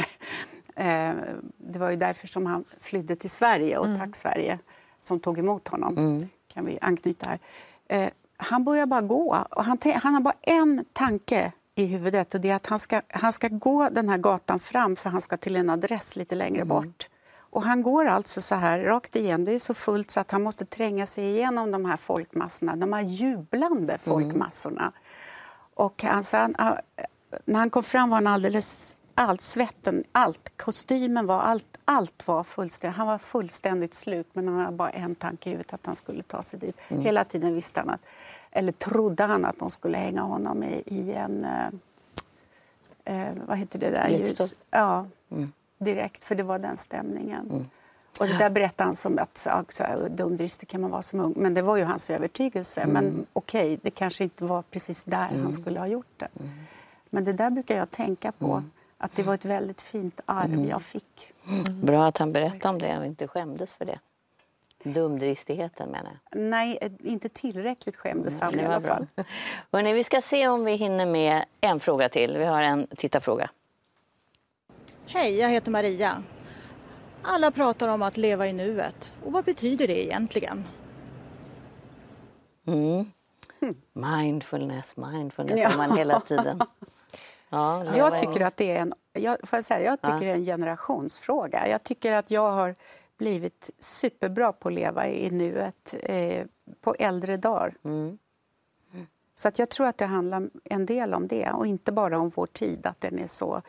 eh, 0.76 1.13
det 1.58 1.80
var 1.80 1.89
ju 1.89 1.95
därför 1.95 2.28
som 2.28 2.45
han 2.45 2.65
flydde 2.80 3.15
till 3.15 3.30
Sverige 3.30 3.78
och 3.78 3.86
mm. 3.86 4.00
tack 4.00 4.15
Sverige 4.15 4.60
som 5.04 5.19
tog 5.19 5.39
emot 5.39 5.67
honom. 5.67 5.98
Mm. 5.98 6.30
kan 6.48 6.65
vi 6.65 6.78
anknyta 6.82 7.28
här. 7.30 7.39
Eh, 7.88 8.10
han 8.38 8.63
börjar 8.63 8.86
bara 8.86 9.02
gå. 9.02 9.45
Och 9.50 9.65
han, 9.65 9.78
han 9.95 10.13
har 10.13 10.21
bara 10.21 10.36
en 10.41 10.86
tanke 10.93 11.52
i 11.76 11.86
huvudet 11.86 12.34
och 12.34 12.41
det 12.41 12.50
är 12.50 12.56
att 12.56 12.67
han 12.67 12.80
ska, 12.80 13.02
han 13.08 13.34
ska 13.34 13.48
gå 13.48 13.89
den 13.89 14.10
här 14.10 14.17
gatan 14.17 14.60
fram 14.60 14.95
för 14.95 15.10
han 15.10 15.21
ska 15.21 15.38
till 15.38 15.56
en 15.56 15.69
adress 15.69 16.15
lite 16.15 16.36
längre 16.36 16.62
mm. 16.62 16.67
bort. 16.67 17.08
Och 17.56 17.63
han 17.63 17.82
går 17.82 18.06
alltså 18.06 18.41
så 18.41 18.56
här 18.56 18.80
rakt 18.80 19.15
igen. 19.15 19.46
Det 19.46 19.52
är 19.52 19.60
så 19.60 19.74
fullt 19.74 20.12
så 20.12 20.20
att 20.20 20.32
han 20.32 20.44
måste 20.44 20.65
tränga 20.65 21.06
sig 21.06 21.24
igenom 21.26 21.72
de 21.72 21.86
här 21.86 21.98
folkmassorna, 21.98 22.76
de 22.76 22.94
här 22.94 23.02
jublande 23.02 23.94
mm. 23.94 24.00
folkmassorna. 24.00 24.82
Mm. 24.82 24.94
Och 25.74 26.04
alltså, 26.04 26.38
han, 26.38 26.56
när 27.46 27.60
han 27.60 27.70
kom 27.70 27.84
fram 27.84 28.10
var 28.10 28.18
han 28.18 28.28
alldeles 28.28 28.96
allt, 29.13 29.41
svetten, 29.41 30.04
allt, 30.12 30.58
kostymen 30.58 31.26
var, 31.26 31.41
allt, 31.41 31.80
allt 31.86 32.28
var 32.28 32.44
fullständigt. 32.44 32.98
Han 32.98 33.08
var 33.08 33.18
fullständigt 33.18 33.96
slut 33.96 34.28
men 34.34 34.48
han 34.48 34.60
hade 34.60 34.78
bara 34.78 34.89
en 34.89 35.15
tanke 35.15 35.50
i 35.50 35.52
huvudet 35.52 35.74
att 35.74 35.86
han 35.86 35.96
skulle 35.96 36.24
ta 36.24 36.44
sig 36.44 36.60
dit. 36.60 36.78
Mm. 36.88 37.04
Hela 37.04 37.26
tiden 37.26 37.54
visste 37.54 37.80
han 37.80 37.89
att, 37.89 38.02
eller 38.52 38.72
trodde 38.72 39.24
han 39.24 39.46
att 39.46 39.60
de 39.60 39.72
skulle 39.72 39.98
hänga 39.98 40.22
honom 40.22 40.63
i, 40.63 40.84
i 40.86 41.13
en, 41.13 41.46
eh, 41.46 41.68
eh 43.06 43.34
vad 43.48 43.58
heter 43.58 43.80
det 43.80 43.89
där? 43.89 44.10
Ljus. 44.10 44.56
Ja, 44.72 45.06
mm. 45.32 45.52
Direkt 45.86 46.24
för 46.24 46.36
det 46.36 46.43
var 46.43 46.60
den 46.60 46.78
stämningen. 46.78 47.50
Mm. 47.50 47.65
Och 48.19 48.28
det 48.28 48.38
där 48.38 48.50
berättade 48.50 48.88
han 48.88 48.95
som 48.95 49.19
att 49.19 49.38
så 49.69 49.84
här, 49.84 50.10
dumdristig 50.10 50.69
kan 50.69 50.82
man 50.82 50.91
vara 50.91 51.02
som 51.02 51.19
ung. 51.19 51.34
Men 51.38 51.54
det 51.54 51.62
var 51.62 51.78
ju 51.78 51.84
hans 51.84 52.10
övertygelse. 52.10 52.82
Mm. 52.82 52.93
Men 52.93 53.26
okej, 53.34 53.65
okay, 53.65 53.78
det 53.82 53.91
kanske 53.91 54.24
inte 54.24 54.43
var 54.43 54.62
precis 54.62 55.04
där 55.04 55.17
han 55.17 55.36
mm. 55.36 55.52
skulle 55.52 55.80
ha 55.80 55.88
gjort 55.88 56.13
det. 56.17 56.28
Mm. 56.39 56.52
Men 57.10 57.24
det 57.24 57.34
där 57.34 57.50
brukar 57.50 57.78
jag 57.78 57.91
tänka 57.91 58.32
på. 58.32 58.52
Mm. 58.52 58.71
Att 58.98 59.15
det 59.15 59.24
var 59.24 59.34
ett 59.34 59.45
väldigt 59.45 59.82
fint 59.82 60.21
arv 60.26 60.54
mm. 60.54 60.67
jag 60.69 60.82
fick. 60.82 61.34
Mm. 61.48 61.82
Bra 61.82 62.08
att 62.08 62.17
han 62.17 62.34
berättade 62.34 62.69
om 62.69 62.80
det 62.80 62.98
och 62.98 63.06
inte 63.06 63.28
skämdes 63.28 63.74
för 63.74 63.86
det. 63.86 64.00
Dumdristigheten 64.84 65.89
menar 65.89 66.12
jag. 66.32 66.41
Nej, 66.41 66.98
inte 67.04 67.30
tillräckligt 67.30 67.95
skämdes 67.95 68.41
han 68.41 68.60
i 68.60 68.65
alla 68.65 68.82
fall. 68.82 69.08
Hörrni, 69.71 69.93
vi 69.93 70.04
ska 70.04 70.21
se 70.21 70.48
om 70.48 70.65
vi 70.65 70.76
hinner 70.76 71.06
med 71.06 71.45
en 71.62 71.80
fråga 71.80 72.10
till. 72.10 72.38
Vi 72.38 72.45
har 72.45 72.62
en 72.62 72.88
tittarfråga. 72.88 73.50
Hej, 75.08 75.38
jag 75.38 75.50
heter 75.50 75.72
Maria. 75.72 76.24
Alla 77.22 77.52
pratar 77.52 77.88
om 77.88 78.02
att 78.02 78.18
leva 78.18 78.48
i 78.48 78.54
nuet. 78.54 79.13
Och 79.24 79.32
vad 79.32 79.46
betyder 79.46 79.88
det 79.88 80.06
egentligen? 80.06 80.65
Mm. 82.68 83.12
Mindfulness, 83.94 84.98
mindfulness 84.98 85.60
ja. 85.60 85.72
man 85.78 85.98
hela 85.98 86.20
tiden. 86.20 86.62
Ja, 87.50 87.98
jag 87.98 88.18
tycker 88.18 88.41
att 88.41 88.58
det 88.58 88.72
är 88.72 88.82
en, 88.82 88.94
jag, 89.13 89.38
får 89.44 89.62
säga, 89.62 89.86
jag 89.86 90.02
tycker 90.02 90.13
ja. 90.13 90.20
det 90.20 90.30
är 90.30 90.36
en 90.36 90.46
generationsfråga. 90.46 91.68
Jag 91.68 91.84
tycker 91.84 92.13
att 92.13 92.32
jag 92.32 92.52
har 92.52 92.76
blivit 93.18 93.72
superbra 93.80 94.54
på 94.54 94.68
att 94.68 94.74
leva 94.74 95.08
i 95.08 95.30
nuet 95.30 95.96
eh, 96.04 96.46
på 96.82 96.96
äldre 97.00 97.38
dagar. 97.38 97.76
Mm. 97.84 98.18
Så 99.36 99.48
att 99.48 99.60
jag 99.60 99.70
tror 99.70 99.88
att 99.88 99.98
det 99.98 100.06
handlar 100.06 100.50
en 100.63 100.86
del 100.86 101.13
om 101.13 101.28
det 101.28 101.52
och 101.52 101.68
inte 101.68 101.91
bara 101.91 102.20
om 102.20 102.30
vår 102.30 102.46
tid, 102.46 102.86
att 102.86 103.02
den 103.02 103.20
är 103.20 103.28
så 103.28 103.62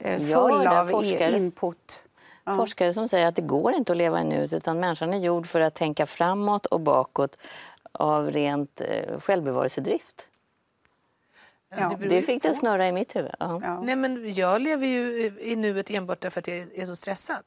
full 0.00 0.64
ja, 0.64 0.80
av 0.80 0.86
forskare, 0.86 1.38
input. 1.38 2.06
ja. 2.44 2.56
forskare 2.56 2.92
som 2.92 3.08
säger 3.08 3.26
att 3.26 3.36
det 3.36 3.42
går 3.42 3.74
inte 3.74 3.92
att 3.92 3.98
leva 3.98 4.20
i 4.20 4.24
nuet 4.24 4.52
utan 4.52 4.80
människan 4.80 5.14
är 5.14 5.18
gjord 5.18 5.46
för 5.46 5.60
att 5.60 5.74
tänka 5.74 6.06
framåt 6.06 6.66
och 6.66 6.80
bakåt 6.80 7.36
av 7.92 8.30
rent 8.30 8.80
eh, 8.80 9.20
självbevarelsedrift. 9.20 10.28
Ja. 11.76 11.96
Det 12.08 12.22
fick 12.22 12.42
det 12.42 12.54
snurra 12.54 12.88
i 12.88 12.92
mitt 12.92 13.16
huvud. 13.16 13.34
Ja. 13.38 13.80
Nej, 13.82 13.96
men 13.96 14.34
jag 14.34 14.62
lever 14.62 14.86
ju 14.86 15.32
i 15.40 15.56
nuet 15.56 15.90
enbart 15.90 16.20
därför 16.20 16.40
att 16.40 16.46
jag 16.46 16.56
är 16.74 16.86
så 16.86 16.96
stressad. 16.96 17.42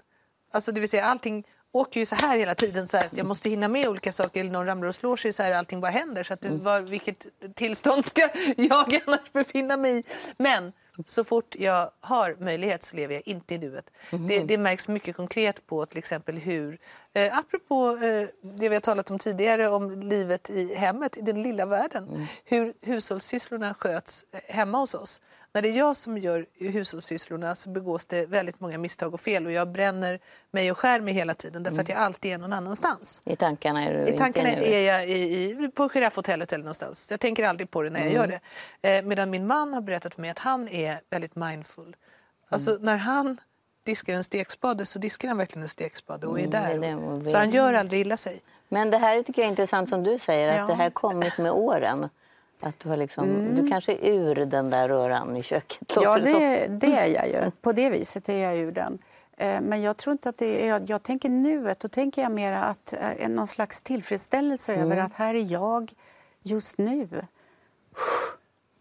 Alltså, 0.51 0.71
det 0.71 0.79
vill 0.79 0.89
säga, 0.89 1.05
allting 1.05 1.43
åker 1.77 1.99
ju 1.99 2.05
så 2.05 2.15
här 2.15 2.37
hela 2.37 2.55
tiden. 2.55 2.87
Så 2.87 2.97
här, 2.97 3.09
jag 3.11 3.25
måste 3.25 3.49
hinna 3.49 3.67
med 3.67 3.87
olika 3.87 4.11
saker. 4.11 4.39
Eller 4.39 4.51
någon 4.51 4.65
ramlar 4.65 4.87
och 4.87 4.95
slår 4.95 5.17
sig 5.17 5.33
så 5.33 5.43
här 5.43 5.53
allting 5.53 5.81
bara 5.81 5.91
händer. 5.91 6.23
Så 6.23 6.33
att 6.33 6.45
mm. 6.45 6.63
var, 6.63 6.81
vilket 6.81 7.25
tillstånd 7.55 8.05
ska 8.05 8.21
jag 8.57 9.01
annars 9.05 9.31
befinna 9.33 9.77
mig 9.77 9.99
i? 9.99 10.03
Men 10.37 10.73
så 11.05 11.23
fort 11.23 11.55
jag 11.59 11.91
har 11.99 12.35
möjlighet 12.39 12.83
så 12.83 12.95
lever 12.95 13.13
jag 13.13 13.27
inte 13.27 13.55
i 13.55 13.57
nuet. 13.57 13.91
Mm. 14.09 14.27
Det, 14.27 14.39
det, 14.39 14.57
märks 14.57 14.87
mycket 14.87 15.15
konkret 15.15 15.67
på 15.67 15.85
till 15.85 15.97
exempel 15.97 16.37
hur, 16.37 16.77
eh, 17.13 17.37
apropå 17.37 17.89
eh, 17.89 18.27
det 18.41 18.69
vi 18.69 18.75
har 18.75 18.81
talat 18.81 19.11
om 19.11 19.19
tidigare 19.19 19.67
om 19.67 19.91
livet 20.01 20.49
i 20.49 20.75
hemmet, 20.75 21.17
i 21.17 21.21
den 21.21 21.41
lilla 21.43 21.65
världen, 21.65 22.07
mm. 22.07 22.25
hur 22.45 22.73
hushållssysslorna 22.81 23.73
sköts 23.73 24.25
eh, 24.31 24.39
hemma 24.55 24.77
hos 24.77 24.93
oss. 24.93 25.21
När 25.53 25.61
det 25.61 25.69
är 25.69 25.77
jag 25.77 25.95
som 25.95 26.17
gör 26.17 26.45
hushållssysslorna 26.53 27.55
så 27.55 27.69
begås 27.69 28.05
det 28.05 28.25
väldigt 28.25 28.59
många 28.59 28.77
misstag 28.77 29.13
och 29.13 29.21
fel 29.21 29.45
och 29.45 29.51
jag 29.51 29.71
bränner 29.71 30.19
mig 30.51 30.71
och 30.71 30.77
skär 30.77 30.99
mig 30.99 31.13
hela 31.13 31.33
tiden 31.33 31.63
därför 31.63 31.75
mm. 31.75 31.83
att 31.83 31.89
jag 31.89 31.97
alltid 31.97 32.33
är 32.33 32.37
någon 32.37 32.53
annanstans. 32.53 33.21
I 33.25 33.35
tankarna 33.35 33.83
är 33.83 33.93
du 33.93 34.13
I 34.13 34.17
tankarna 34.17 34.49
inte 34.49 34.73
är 34.73 34.93
jag 34.93 35.09
i, 35.09 35.13
i, 35.13 35.71
på 35.75 35.89
giraffhotellet 35.89 36.53
eller 36.53 36.63
någonstans. 36.63 37.11
Jag 37.11 37.19
tänker 37.19 37.43
aldrig 37.43 37.71
på 37.71 37.81
det 37.81 37.89
när 37.89 37.99
jag 37.99 38.11
mm. 38.11 38.21
gör 38.21 38.39
det. 38.81 38.97
Eh, 38.97 39.05
medan 39.05 39.29
min 39.29 39.47
man 39.47 39.73
har 39.73 39.81
berättat 39.81 40.13
för 40.13 40.21
mig 40.21 40.29
att 40.29 40.39
han 40.39 40.67
är 40.67 41.01
väldigt 41.09 41.35
mindful. 41.35 41.95
Alltså 42.49 42.71
mm. 42.71 42.83
när 42.83 42.97
han 42.97 43.37
diskar 43.83 44.13
en 44.13 44.23
stekspade 44.23 44.85
så 44.85 44.99
diskar 44.99 45.27
han 45.27 45.37
verkligen 45.37 45.63
en 45.63 45.69
stekspade 45.69 46.27
och 46.27 46.39
är 46.39 46.47
mm, 46.47 46.81
där. 46.81 47.25
Så 47.25 47.37
han 47.37 47.51
gör 47.51 47.73
aldrig 47.73 48.01
illa 48.01 48.17
sig. 48.17 48.41
Men 48.69 48.91
det 48.91 48.97
här 48.97 49.23
tycker 49.23 49.41
jag 49.41 49.47
är 49.47 49.49
intressant 49.49 49.89
som 49.89 50.03
du 50.03 50.17
säger, 50.17 50.49
att 50.49 50.57
ja. 50.57 50.67
det 50.67 50.73
här 50.73 50.89
kommit 50.89 51.37
med 51.37 51.51
åren. 51.51 52.09
Att 52.61 52.79
du, 52.79 52.89
har 52.89 52.97
liksom, 52.97 53.29
mm. 53.29 53.55
du 53.55 53.67
kanske 53.67 53.91
är 53.91 54.13
ur 54.13 54.35
den 54.35 54.69
där 54.69 54.89
röran 54.89 55.37
i 55.37 55.43
köket? 55.43 55.93
Ja, 55.95 56.17
det, 56.17 56.67
det, 56.69 56.93
är 56.93 57.05
jag 57.05 57.27
ju. 57.27 57.51
På 57.61 57.71
det 57.71 57.89
viset 57.89 58.29
är 58.29 58.37
jag 58.37 58.57
ur 58.57 58.71
den. 58.71 58.99
Eh, 59.37 59.61
men 59.61 59.81
jag 59.81 59.97
tror 59.97 60.11
inte 60.11 60.29
att 60.29 60.37
det 60.37 60.67
är... 60.67 60.83
Jag 60.87 61.03
tänker 61.03 61.29
nuet. 61.29 61.79
Då 61.79 61.87
tänker 61.87 62.21
jag 62.21 62.31
mer 62.31 62.51
att 62.51 62.93
eh, 62.93 63.29
någon 63.29 63.47
slags 63.47 63.81
tillfredsställelse 63.81 64.73
mm. 64.73 64.85
över 64.85 65.01
att 65.01 65.13
här 65.13 65.35
är 65.35 65.51
jag 65.51 65.93
just 66.43 66.77
nu. 66.77 67.07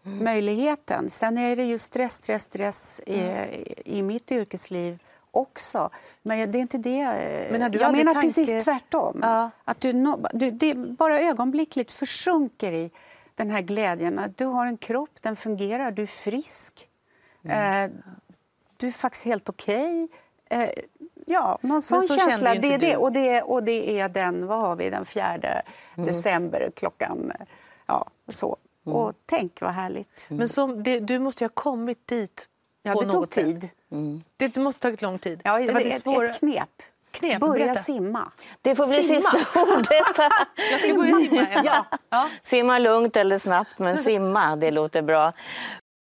Mm. 0.05 0.23
Möjligheten. 0.23 1.09
Sen 1.09 1.37
är 1.37 1.55
det 1.55 1.63
ju 1.63 1.77
stress, 1.77 2.13
stress, 2.13 2.43
stress 2.43 3.01
i, 3.05 3.19
mm. 3.19 3.49
i 3.85 4.01
mitt 4.01 4.31
yrkesliv 4.31 4.99
också. 5.31 5.89
Men 6.21 6.51
det 6.51 6.57
är 6.57 6.61
inte 6.61 6.77
det. 6.77 7.05
Men 7.51 7.73
jag 7.73 7.91
menar 7.91 8.13
tanke... 8.13 8.27
precis 8.27 8.63
tvärtom. 8.63 9.19
Ja. 9.21 9.49
Att 9.63 9.81
du, 9.81 10.15
du, 10.33 10.51
det 10.51 10.75
bara 10.75 11.19
ögonblickligt 11.19 11.91
försjunker 11.91 12.71
i 12.71 12.91
den 13.37 13.51
här 13.51 13.61
glädjen. 13.61 14.19
Att 14.19 14.37
du 14.37 14.45
har 14.45 14.65
en 14.65 14.77
kropp, 14.77 15.21
den 15.21 15.35
fungerar, 15.35 15.91
du 15.91 16.01
är 16.01 16.07
frisk. 16.07 16.89
Mm. 17.43 17.91
Eh, 17.91 17.97
du 18.77 18.87
är 18.87 18.91
faktiskt 18.91 19.25
helt 19.25 19.49
okej. 19.49 20.07
Okay. 20.45 20.63
Eh, 20.63 20.69
ja, 21.25 21.57
någon 21.61 21.81
sån 21.81 22.01
så 22.01 22.15
känsla. 22.15 22.55
Det 22.55 22.73
är 22.73 22.77
det. 22.77 22.97
Och, 22.97 23.11
det, 23.11 23.41
och 23.41 23.63
det 23.63 23.99
är 23.99 24.09
den, 24.09 24.47
vad 24.47 24.59
har 24.59 24.75
vi, 24.75 24.89
den 24.89 25.05
4 25.05 25.37
mm. 25.37 26.07
december 26.07 26.71
klockan... 26.75 27.31
Ja, 27.85 28.05
så. 28.27 28.57
Mm. 28.85 28.97
Och 28.97 29.13
tänk 29.25 29.61
vad 29.61 29.71
härligt. 29.71 30.27
Men 30.29 30.49
så, 30.49 30.67
det, 30.67 30.99
du 30.99 31.19
måste 31.19 31.43
ju 31.43 31.47
ha 31.47 31.53
kommit 31.53 32.07
dit 32.07 32.47
Ja, 32.83 33.01
det 33.01 33.11
tog 33.11 33.29
tid. 33.29 33.69
Mm. 33.91 34.23
Det 34.37 34.55
måste 34.55 34.87
ha 34.87 34.89
tagit 34.89 35.01
lång 35.01 35.19
tid. 35.19 35.41
Ja, 35.43 35.59
det, 35.59 35.65
det, 35.65 35.73
det 35.73 35.89
svåra... 35.89 36.27
ett 36.27 36.39
knep 36.39 36.69
knep. 37.19 37.39
Börja 37.39 37.65
Berätta. 37.65 37.79
simma. 37.81 38.31
Det 38.61 38.75
får 38.75 38.87
bli 38.87 39.03
simma. 39.03 39.31
sista 39.31 39.61
ordet. 39.77 39.89
Jag 40.71 40.79
ska 40.79 40.93
börja 40.93 41.15
simma. 41.29 41.47
ja. 41.63 41.85
ja. 42.09 42.29
Simma 42.41 42.79
lugnt 42.79 43.17
eller 43.17 43.37
snabbt, 43.37 43.79
men 43.79 43.97
simma, 44.03 44.55
det 44.55 44.71
låter 44.71 45.01
bra. 45.01 45.33